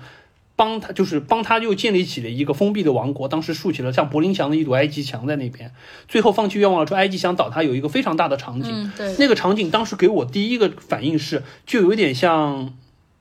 [0.55, 3.27] 帮他，就是帮他又建立起了一个封闭的王国。
[3.27, 5.71] 当时竖起了像柏林墙的一堵埃及墙在那边，
[6.07, 8.91] 最后放弃愿望了，说埃及墙倒塌，有一个非常大的场景。
[8.97, 12.73] 对，那个场景当时给我第一个反应是，就有点像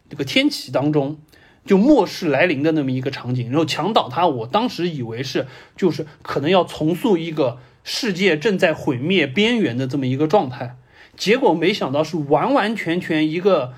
[0.09, 1.19] 这个天启当中。
[1.67, 10.77] 就末世来临的那么一个场景，然后墙倒塌，我当时以为是就是可能要重塑一个世界正在毁灭边缘的这么一个状态，
[11.17, 13.73] 结果没想到是完完全全一个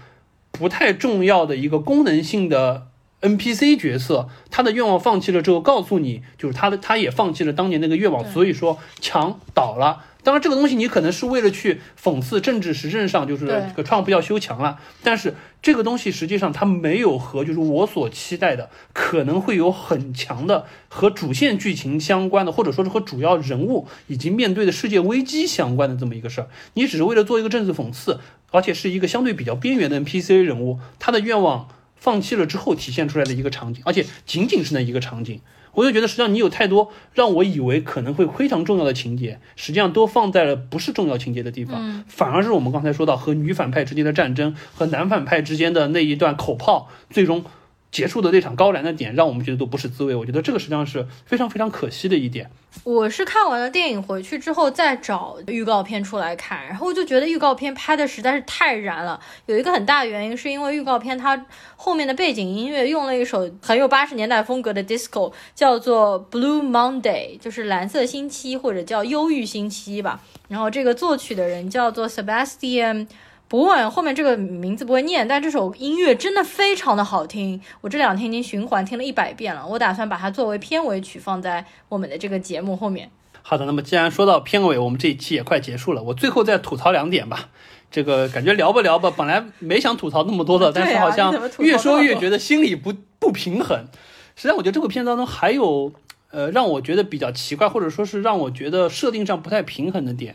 [0.51, 2.89] 不太重要的一个功能性的
[3.23, 10.05] NPC 角色，他的愿望放弃了之后，告诉你就是他的他也放弃了当年那个愿望，所以说墙倒了。
[10.23, 14.81] 当然，这个东西你可能是为了去讽刺政治时政上，就是这个创不要修墙了。
[15.05, 26.49] 但是这个东西实际上它没有和就是我所期待的，可能会有很强的和主线剧情相关的，或者说是和主要人物以及面对的世界危机相关的这么一个事儿。
[26.75, 28.19] 你只是为了做一个政治讽刺，
[28.51, 35.41] 而且是一个相对比较边缘的 NPC 人物，他的愿望放弃了之后体现出来的一个场景，而且仅仅是那一个场景。
[35.73, 47.45] 我就觉得，实际上你有太多让我以为可能会非常重要的情节，实际上都放在了不是重要情节的地方，反而是我们刚才说到和女反派之间的战争，和男反派之间的那一段口炮，最终。
[47.91, 50.15] 结束的那场高燃的点，让我们觉得都不是滋味。
[50.15, 52.51] 我觉得这个实际上是非常非常可惜的一点。
[52.85, 59.19] 我是看完了电影回去之后再找预告片出来看，然后我就觉得预告片拍的实在是太燃了。
[59.47, 70.21] 有一个很大原因是因为预告片它后面的背景音乐用了一首很有八十年代风格的 disco，叫做 Blue Monday，就是蓝色星期或者叫忧郁星期吧。
[70.49, 73.07] 然后这个作曲的人叫做 Sebastian。
[73.49, 79.65] 不问后面这个名字不会念，但这首音乐真的非常的好听，我这两天已经循环听了一百遍了。
[79.67, 83.09] 我打算把它作为片尾曲放在我们的这个节目后面。
[83.43, 87.51] 好的，那么既然说到片尾，我们这一期也快结束了，我最后再吐槽两点吧。
[87.89, 93.87] 这个感觉聊吧聊吧，本来没想吐槽那么多的， 但是好像越说越觉得心里不不平衡。
[94.35, 95.93] 实际上，我觉得这部片当中还有
[96.33, 100.35] 呃让我觉得比较奇怪，或者说是让我觉得设定上不太平衡的点。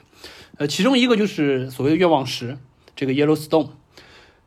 [0.57, 2.57] 呃，其中一个就是所谓的愿望石。
[3.01, 3.69] 这个 Yellowstone，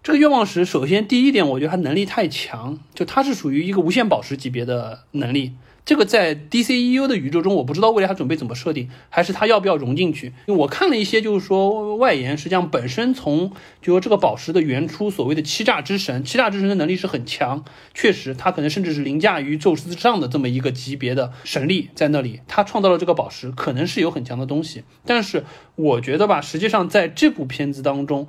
[0.01, 5.55] 这个愿望石，首先第一点，我觉得它能力太强，就它是属于一个无限宝石级别的能力。
[5.85, 10.29] 这个在 DCEU 的宇宙中，我不知道未来他准备怎么设定，还是他要不要融进去？
[10.47, 13.51] 因为我看了一些，就是说外延，实际上本身从
[13.83, 24.85] 就说这个宝石的原初，所谓的欺诈之神，欺诈之神的能力是很强，确实他可能甚至是凌驾于宙斯之上的这么一个级别的神力在那里，他创造了这个宝石，可能是有很强的东西。
[25.05, 25.45] 但是
[25.77, 28.27] 我觉得吧，实际上在这部片子当中。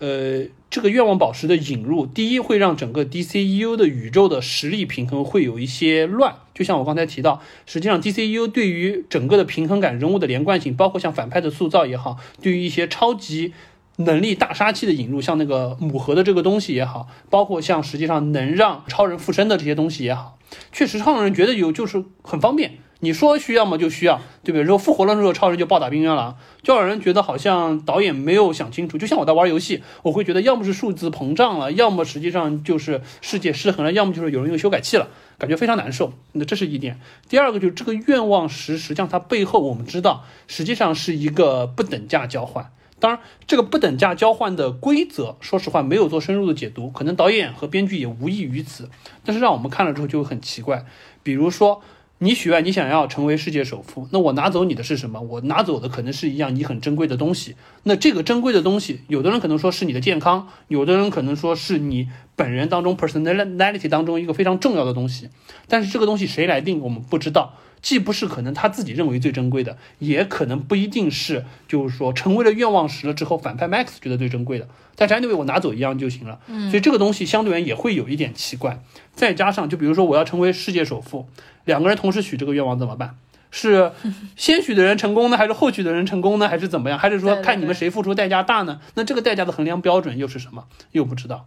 [0.00, 6.34] 呃，这个愿望宝石的引入，第一会让整个 DCU 的宇宙的实力平衡会有一些乱。
[6.52, 13.52] 就像我刚才提到，实际上 DCU 对于整个的平衡感、人物的连贯性，包括像反派的塑造也好，对于一些超级
[13.96, 20.38] 能力大杀器的引入，像那个母盒的这个东西也好，包括像实际上能让超人附身的这些东西也好，
[20.72, 22.78] 确实让人觉得有就是很方便。
[23.04, 23.76] 你说需要吗？
[23.76, 24.62] 就需要，对不对？
[24.62, 28.96] 如果复活了之后，超人就暴打冰原狼，就让人觉得好像导演没有想清楚。
[28.96, 36.14] 就像我在玩游戏，我会觉得要么是数字膨胀了，要么实际上就是世界失衡了，要么就是有人用修改器了，感觉非常难受。
[36.32, 36.98] 那这是一点。
[37.28, 42.70] 第二个就是这个愿望石，实际上它背后我们知道，实际上是一个不等价交换。
[42.98, 48.88] 当然，这个不等价交换的规则，说实话没有做深入的解读，可能导演和编剧也无异于此。
[49.24, 50.86] 但是让我们看了之后就很奇怪，
[51.22, 51.82] 比如说。
[52.18, 55.20] 你许愿，你想要成为世界首富，那我拿走你的是什么？
[55.20, 57.56] 我拿走的可能是一样你很珍贵的东西。
[57.82, 65.28] 那这个珍贵的东西，有的人可能说是你的健康，有的人可能说是你本人当中 personality 当中一个非常重要的东西。
[65.68, 67.54] 但是这个东西谁来定，我们不知道。
[67.82, 74.66] 既不是可能他自己认为最珍贵的，也可能不一定是，就是说成为了愿望石了之后，反派 Max 觉得最珍贵的。
[74.96, 76.40] 但是 anyway 我拿走一样就行了。
[76.46, 78.82] 嗯，所以这个东西相对而言也会有一点奇怪。
[79.12, 81.28] 再加上，就比如说我要成为世界首富，
[81.64, 83.16] 两个人同时许这个愿望怎么办？
[83.50, 83.92] 是
[84.36, 86.98] 先许的人成功呢，还是后许的人成功呢，还是怎么样？
[86.98, 88.80] 还是说看你们谁付出代价大呢？
[88.94, 90.64] 那这个代价的衡量标准又是什么？
[90.92, 91.46] 又不知道。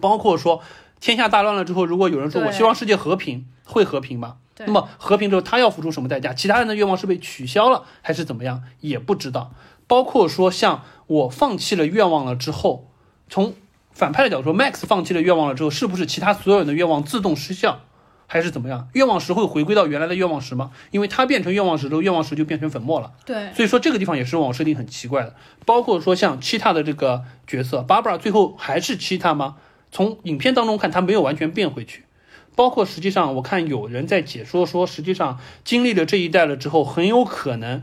[0.00, 0.62] 包括说。
[1.02, 4.36] 天下大乱了之后，如果有人说我希望世界和平，会和平吗？
[4.58, 6.32] 那么和平之后，他要付出什么代价？
[6.32, 8.62] 其他人的愿望是被取消了，还是怎么样？
[8.78, 9.52] 也不知道。
[9.88, 12.88] 包括说，像我放弃了愿望了之后，
[13.28, 13.54] 从
[13.90, 17.80] 反派的角度说，Max 放弃了愿望了之后，是不是其他所有人的愿望自动失效，
[18.32, 18.88] 还是怎么样？
[18.94, 20.70] 愿望石会回归到原来的愿望石吗？
[20.90, 23.12] 因为它变成愿望石之后，愿望石就变成粉末了。
[23.26, 25.36] 对，所以说这个地方也是往设定很奇怪的。
[25.66, 29.56] 包括说像 Cheetah 的这个角色，Barbara 最后还是 Cheetah 吗？
[29.90, 32.04] 从影片当中看，他没有完全变回去。
[32.56, 37.82] 包括实际上，我看有人在解说说，实际上经历了这一代了之后，很有可能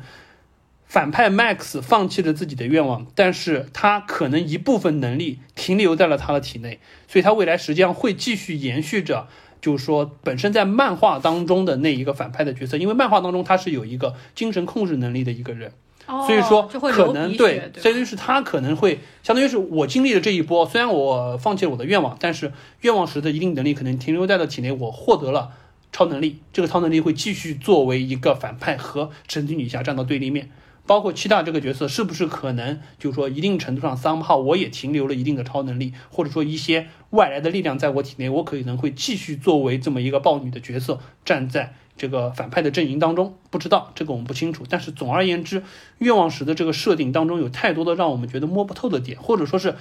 [0.88, 9.28] 反派 Max 放弃了自己的愿望，但是他可能一部分能力停留在了他的体内，所以他未来实际上会继续延续着。
[9.62, 15.72] 就是说，本身在漫画当中的那一个反派的角色，因为漫画当中他是有一个精神控制能力的一个人，
[16.06, 22.52] 所以说可能对，对相当于是他可能会，相当于是我经历了这一波，虽然我放弃了我的愿望，但是
[22.82, 25.52] 愿望时的一定能力可能停留在了体内，我获得了
[25.92, 30.50] 超能力，这个超能力会继续作为一个反派和神奇女侠站到对立面。
[30.90, 44.64] 包括七大这个角色，是不是可能就是说一定程度上 somehow 我也停留了一定的超能力，或者说一些外来的力量在我体内，我可能会继续作为这么一个豹女的角色站在这个反派的阵营当中，不知道这个我们不清楚。
[44.68, 45.62] 但是总而言之，
[46.00, 49.76] 愿望石的这个设定当中有太多的让我们觉得摸不透的点，或者说是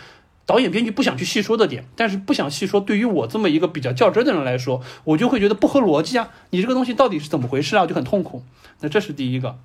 [0.44, 1.86] 导演编剧不想去细说的点。
[1.96, 6.28] 但是不想细说，对于我这么一个比较较真的人来说，我就会觉得不合逻辑啊！
[6.50, 7.86] 你这个东西到底是怎么回事啊？
[7.86, 8.42] 就很痛苦。
[8.80, 9.58] 那这是第一个。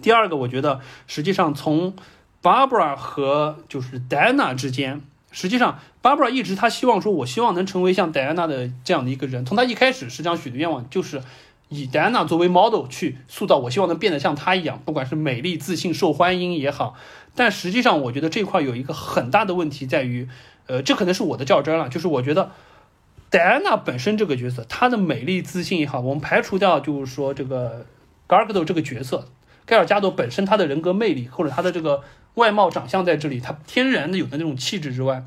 [0.00, 1.94] 第二个，我觉得实际上从
[2.42, 9.44] Barbara 和就是 Diana 之间，实际上 Barbara 一直她希望说，我希望能成为像 Diana 的这样的一个人。
[9.44, 11.22] 从她一开始实际上许的愿望就是
[11.68, 16.94] 以 Diana 作为 model 去塑造，我希望能变得像她一样，不管是美丽、自信、受欢迎也好。
[17.34, 20.28] 但实际上，我觉得这块有一个很大的问题在于，
[20.66, 22.50] 呃，这可能是我的较真了，就是我觉得。
[23.30, 27.84] 戴安娜本身这个角色，她的美丽自信也好，我们排除掉就是说这个
[28.26, 29.28] Gargado 这个角色，
[29.68, 32.02] 盖尔加朵本身他的人格魅力或者他的这个
[32.34, 35.26] 外貌长相在这里，他天然的有的那种气质之外，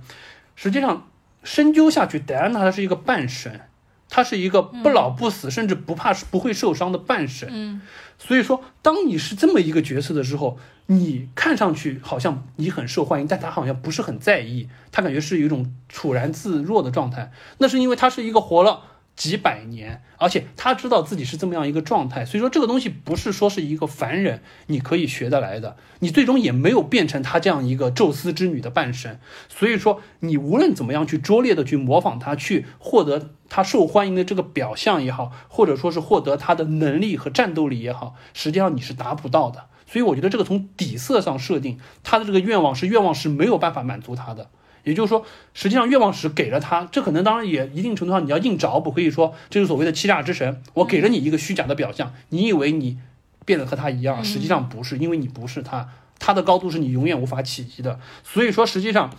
[0.56, 1.08] 实际上
[1.44, 3.62] 深究下去，戴安娜她是一个半神，
[4.10, 7.48] 她是一个不老不死，甚至不怕不会受伤的半神。
[7.52, 7.82] 嗯，
[8.18, 17.32] 所以说，当你是这么一个角色的时候，你看上去好像你很受欢迎，但他好像不是很在意，他感觉是有一种处然自若的状态。
[17.60, 18.82] 那是因为他是一个活了
[19.22, 22.26] 几百年，而且他知道自己是这么样一个状态。
[22.26, 29.20] 所以说，这个东西不是说是一个凡人你可以学得来的，你最终也没有变成他这样一个宙斯之女的半神。
[29.48, 39.66] 所以说，你无论怎么样去拙劣的去模仿他，去获得他受欢迎的这个表象也好，或者说是获得他的能力和战斗力也好，实际上你是达不到的。
[39.86, 44.50] 所以我觉得这个从底色上设定，他的这个愿望是愿望是没有办法满足他的。
[44.84, 52.98] 也就是说，实际上愿望石给了他，这可能当然也一定程度上你要硬找补，可以说这是所谓的欺诈之神，我给了你一个虚假的表象，你以为你
[53.46, 58.00] 变得和他一样，实际上不是，因为你不是他，他的高度是你永远无法企及的。
[58.24, 59.14] 所以说，实际上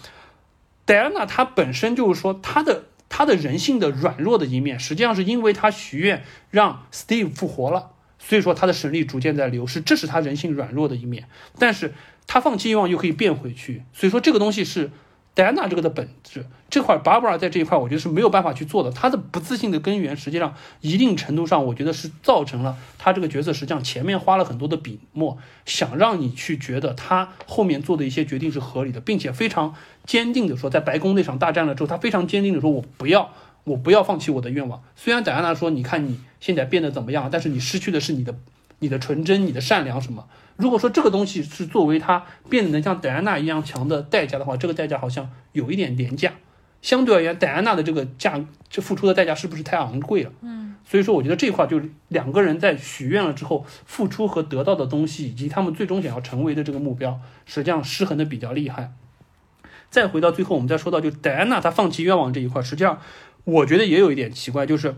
[0.85, 7.91] 戴安娜她本身就是说她的她的人性的软弱的一面，实际上是因为她许愿让 Steve 复活了。
[8.25, 11.27] 所以说他的神力逐渐在流失，这是他人性软弱的一面。
[11.59, 11.93] 但是
[12.29, 14.93] 他放弃愿望又可以变回去，所以说这个东西是
[15.35, 16.45] 戴安娜这个的本质。
[16.69, 18.91] 这块 Barbara 在这一块，我觉得是没有办法去做的。
[18.91, 29.75] 他的不自信的根源，实际上一定程度上，我觉得是造成了他这个角色实际上前面花了很多的笔墨，想让你去觉得他后面做的一些决定是合理的，并且非常
[30.07, 33.31] 坚定的说，在白宫那场大战了之后，他非常坚定的说，我不要。
[33.65, 34.83] 我不要放弃我的愿望。
[34.97, 37.29] 虽然戴安娜说：“你看你现在变得怎么样？
[37.31, 38.35] 但是你失去的是你的、
[38.83, 40.27] 你的纯真、你的善良什么？
[40.57, 46.33] 如果说这个东西是作为他变得能像戴安娜一样强的代价的话，这个代价好像有一点廉价。
[46.83, 50.33] 相对而言，戴安娜的这个价，这付出的代价是不是太昂贵了？
[50.41, 58.93] 嗯，所以说我觉得这块就是两个人在许愿了之后，付出和得到的东西，以及他们最终想要成为的这个目标，实际上失衡的比较厉害。
[59.91, 63.01] 再回到最后，我们再说到就戴安娜她放弃愿望这一块，实际上。
[63.45, 64.95] 我觉得也有一点奇怪，就是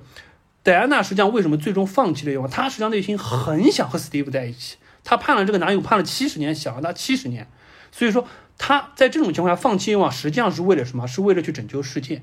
[0.65, 2.49] 戴安娜实际上为什么最终放弃了愿望？
[2.49, 7.49] 她实际上内心很想和 Steve 在一起，她盼了这个男友盼了七十年，想了他七十年，
[7.93, 11.07] 所以说她在这种情况下放弃愿望，实际上是为了什么？
[11.07, 12.23] 是为了去拯救世界，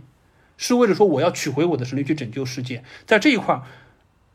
[0.58, 2.84] 是为了说我要取回我的神力去拯救世界。
[3.06, 3.62] 在这一块儿，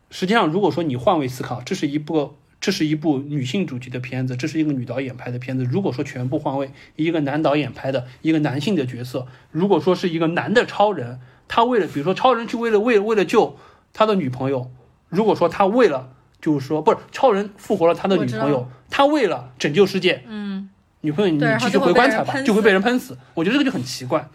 [0.09, 5.65] 实际上如果说你换位思考，这是一部这是一部女性主题的片子，这是一个女导演拍的片子。
[5.65, 11.19] 如果说全部换位，一个男导演拍的一个男性的角色，如果说是一个男的超人。
[11.49, 13.57] 他为了，比如说超人去为了为了为了救
[13.93, 14.71] 他的女朋友，
[15.09, 16.09] 如果说他为了
[16.41, 20.69] 就是说不是超人复活了他的女朋友，他为了拯救世界，嗯，
[21.01, 23.17] 女朋友你继续回棺材吧，就会被人喷死。
[23.33, 24.29] 我觉得这个就很奇怪。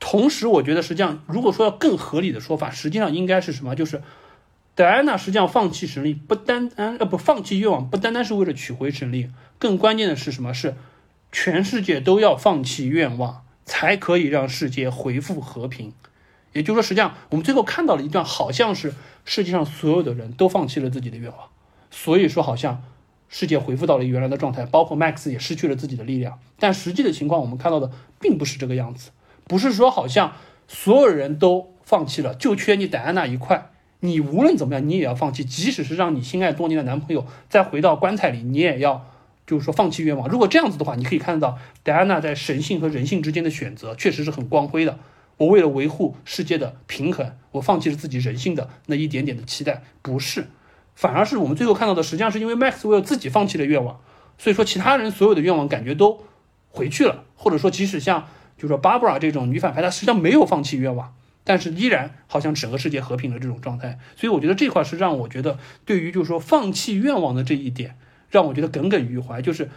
[0.00, 3.76] 同时，我觉得实际上，如果说要更合理的说法，实际上应该是什么？
[3.76, 4.02] 就是
[4.74, 10.52] 戴安娜实际上放弃神力，不单单呃不放弃愿望，不单单是为了取回神力，更关键的是什么？
[10.52, 10.74] 是
[11.30, 15.92] 全世界都要放弃愿望，才可以让世界恢复和平。
[16.54, 18.94] 也就是说，实际上我们最后看到了一段，好像是
[19.26, 21.48] 世界上所有的人都放弃了自己的愿望，
[21.90, 22.82] 所以说好像
[23.28, 26.38] 世界恢复到了原来的状态，包括 Max 也失去了自己的力量。
[26.58, 27.90] 但实际的情况，我们看到的
[28.20, 29.10] 并不是这个样子。
[29.46, 30.32] 不是说好像
[30.66, 33.70] 所有人都放弃了，就缺你戴安娜一块。
[34.00, 39.10] 你无论怎么样，你也要放弃，即使是让你心爱多年的男朋友再回到棺材里，你也要
[39.46, 40.28] 就是说放弃愿望。
[40.28, 44.98] 如果这样子的话，你可以看到戴安娜在神性和人性之间的选择确实是很光辉的。
[45.36, 49.82] 我为了维护世界的平衡，我放弃了自己人性的那一点点的期待。
[50.02, 50.48] 不是，
[50.94, 54.00] 反而是我们最后看到的，实际上是因为 Max 为了自己放弃了愿望，
[54.38, 56.24] 所以说其他人所有的愿望感觉都
[56.68, 58.26] 回去了，或者说即使像。
[58.56, 61.12] 就是说，Barbara 这种女反派，她实际上没有放弃愿望，
[61.42, 63.98] 但是依然好像整个世界和平的这种状态。
[64.16, 67.98] 所以我觉得这块是让我觉得，对于就是说放弃愿望的这一点，
[68.30, 69.42] 让我觉得耿耿于怀。
[69.42, 69.68] 就是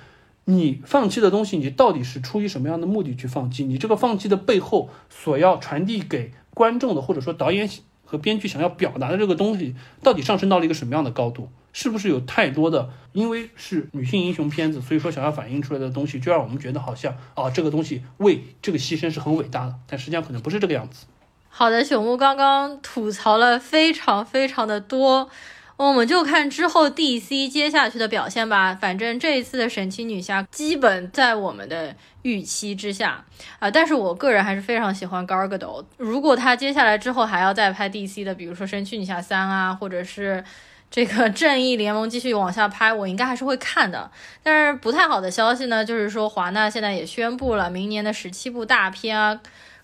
[0.50, 3.66] 你放弃的东西，你到底是出于什么样的目的去放弃？
[3.66, 7.70] 你这个放弃的背后所要传递给观众的，或者说导演
[8.06, 11.50] 和编剧想要表达的这个东西，到底上升到了一个什么样的高度？
[11.74, 21.08] 是不是有太多的，因为是女性英雄片子，所以说想要反映出来的东西，就让我们觉得好像啊，这个东西为这个牺牲是很伟大的，但实际上可能不是这个样子。
[21.50, 25.30] 好的，朽木刚刚吐槽了非常非常的多，
[25.78, 28.75] 我们就看之后 DC 接下去的表现吧。
[28.75, 33.23] 反正这一次的神奇女侠基本在我们的预期之下
[33.59, 35.86] 啊，但是我个人还是非常喜欢 g a r g a d o。
[35.97, 40.43] 如果他接下来之后还要再拍 DC 的，比如说神奇女侠三啊，或者是。
[40.89, 44.09] 这个正义联盟继续往下拍，我应该还是会看的。
[44.41, 49.38] 但是不太好的消息呢，就是说华纳现在也宣布了，明年的十七部大片啊，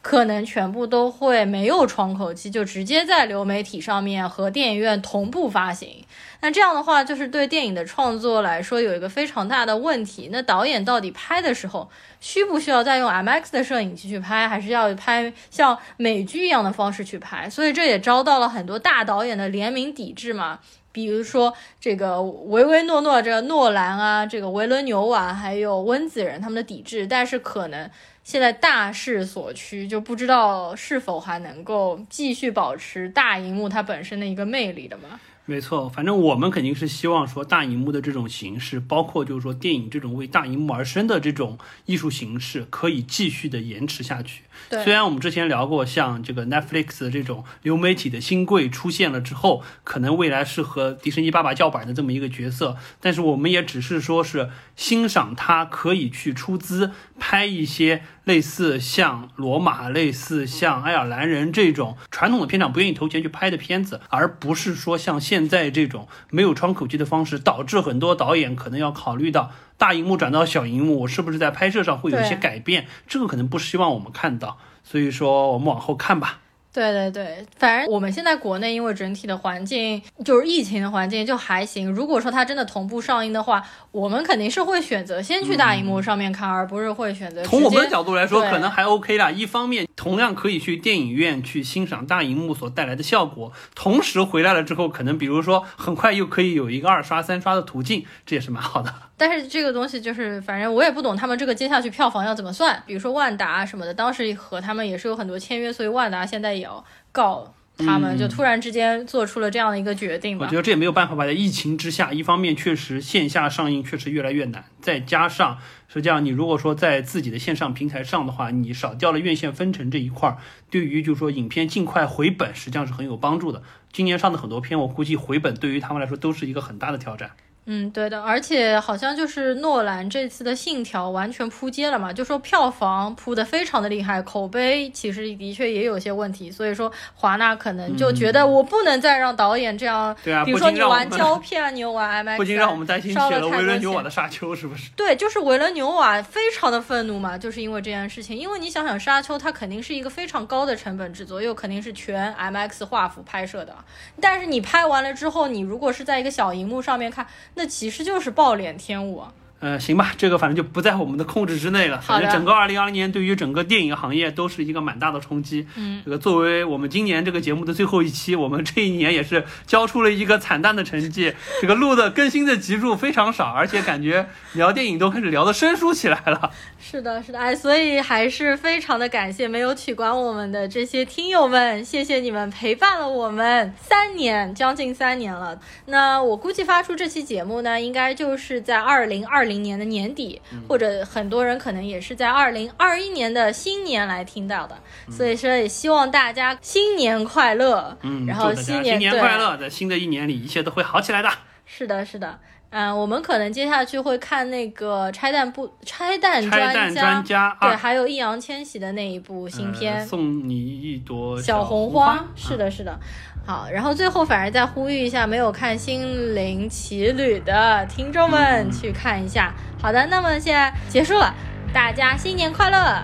[0.03, 6.05] 可能全部都会没有窗口期，就直接在流媒体上面和电影院同步发行。
[6.41, 10.27] 那这样的话，就是对电影的创作来说有一个非常大的问题。
[10.29, 11.89] 那导演到底拍的时候，
[12.19, 17.49] 需不需要再用 MX 的摄影机去拍，还是要拍像美剧一样的方式去拍？
[17.49, 20.59] 所以这也遭到了很多大导演的联名抵制嘛。
[20.91, 27.89] 比如说这个唯唯诺诺，这个诺兰啊，这个维伦纽瓦，还有温子仁他们的抵制，但是可能
[28.23, 35.19] 现在大势所趋，就不知道是否还能够继续保持大荧幕它本身的一个魅力的嘛。
[35.45, 44.43] 没错，反正我们肯定是希望说大荧幕的这种形式，包括就是说电影这种为大荧幕而生的这种艺术形式，可以继续的延迟下去。
[44.81, 69.51] 虽然我们之前聊过，像这个 Netflix 这种流媒体的新贵出现了之后，可能未来是和迪士尼爸爸叫板的这么一个角色，但是我们也只是说是欣赏他可以去出资拍一些类似像罗马、类似像爱尔兰人这种传统的片场不愿意投钱去拍的片子，而不是说像现在这种没有窗口期的方式，导致很多导演可能要考虑到。
[69.83, 72.87] 大荧幕转到小荧幕，我是不是在拍摄上会有一些改变？
[73.05, 76.39] 这个可能不希望我们看到，所以说我们往后看吧。
[76.73, 81.93] 对对对，反正我们现在国内因为整体的环境就是疫情的环境就还行。
[81.93, 87.43] 如果说它真的同步上映的话，我们肯定是会选择先去大荧幕上面看，而不是会选择。
[87.43, 89.29] 从我们的角度来说，可能还 OK 啦。
[89.29, 98.91] 一方面，同样可以去电影院去欣赏大荧幕所带来的效果，同时回来了之后，可能比如说很快又可以有一个二刷、三刷的途径，这也是蛮好的。
[99.15, 102.81] 但是这个东西就是，反正我也不懂他们这个接下去票房要怎么算。
[102.87, 110.37] 比如说万达什么的，当时和他们也是有很多签约，所以万达现在也要告他们，就突然之间做出了这样的一个决定。
[110.37, 115.57] 我觉得这也没有办法吧，在疫情之下，一方面确实线下上映确实越来越难，再加上
[115.87, 120.37] 实际上你如果说在自己的线上平台上的话，你少掉了院线分成这一块，
[120.69, 123.61] 对于就是说影片尽快回本，实际上是很有帮助的。
[123.91, 127.31] 今年上的很多片，我估计回本对于他们来说都是一个很大的挑战。
[127.65, 144.91] 嗯，对的，而且好像就是诺兰这次的《信条》完全扑街了嘛，就说票房扑的非常的厉害，口碑其实的确也有些问题，所以说华纳可能就觉得我不能再让导演这样，对啊，比如说你玩胶片啊，你又玩 IMAX， 不禁让我们担心起了维伦纽瓦的沙丘是不是？
[144.97, 153.73] 对，就是维伦纽瓦非常的愤怒嘛，就是因为这件事情，因为你想想沙丘它肯定是一个非常高的成本制作，又肯定是全 IMAX 画幅拍摄的，
[154.19, 157.25] 但是你拍完了之后，你如果是在一个小荧幕上面看。
[157.55, 159.23] 那其实就是暴殄天物！
[159.63, 161.97] 呃，行吧，这个反正就不在我们的控制之内了。
[162.01, 165.65] 反正整个二零二零年对于整个电影行业都是一个蛮大的冲击。
[165.77, 171.33] 嗯，这个作为我们今年这个节目的最后一期，我们这一年也是交出了一个惨淡的成绩。
[171.61, 176.51] 这个录的更新的集数非常少，而且感觉聊电影都开始聊得生疏起来了。
[176.81, 185.57] 是的，是的，哎，所以还是非常的感谢没有取关我们的这些听友们，谢谢你们陪伴了我们三年，将近三年了。
[185.85, 194.77] 那我估计发出这期节目呢，应该就是在二零二零年的年底，或者很多人可能也是在二零二一年的新年来听到的。
[195.11, 201.29] 所以说，也希望大家新年快乐，嗯，然后新年快乐，在新的一年里一切都会好起来的。
[201.65, 202.39] 是的，是的。
[202.75, 209.97] 嗯，我们可能接下去会看那个拆弹部拆弹专家对，还有易烊千玺的那一部新片。
[209.99, 212.99] 呃送你一朵小红红花，啊是的，是的。
[213.45, 219.53] 好，然后最后反而再呼吁一下，没有看《心灵奇旅》的听众们去看一下。
[219.79, 221.31] 好的，那么现在结束了，
[221.71, 223.03] 大家新年快乐，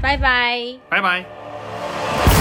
[0.00, 0.56] 拜拜。
[0.88, 2.31] 拜拜。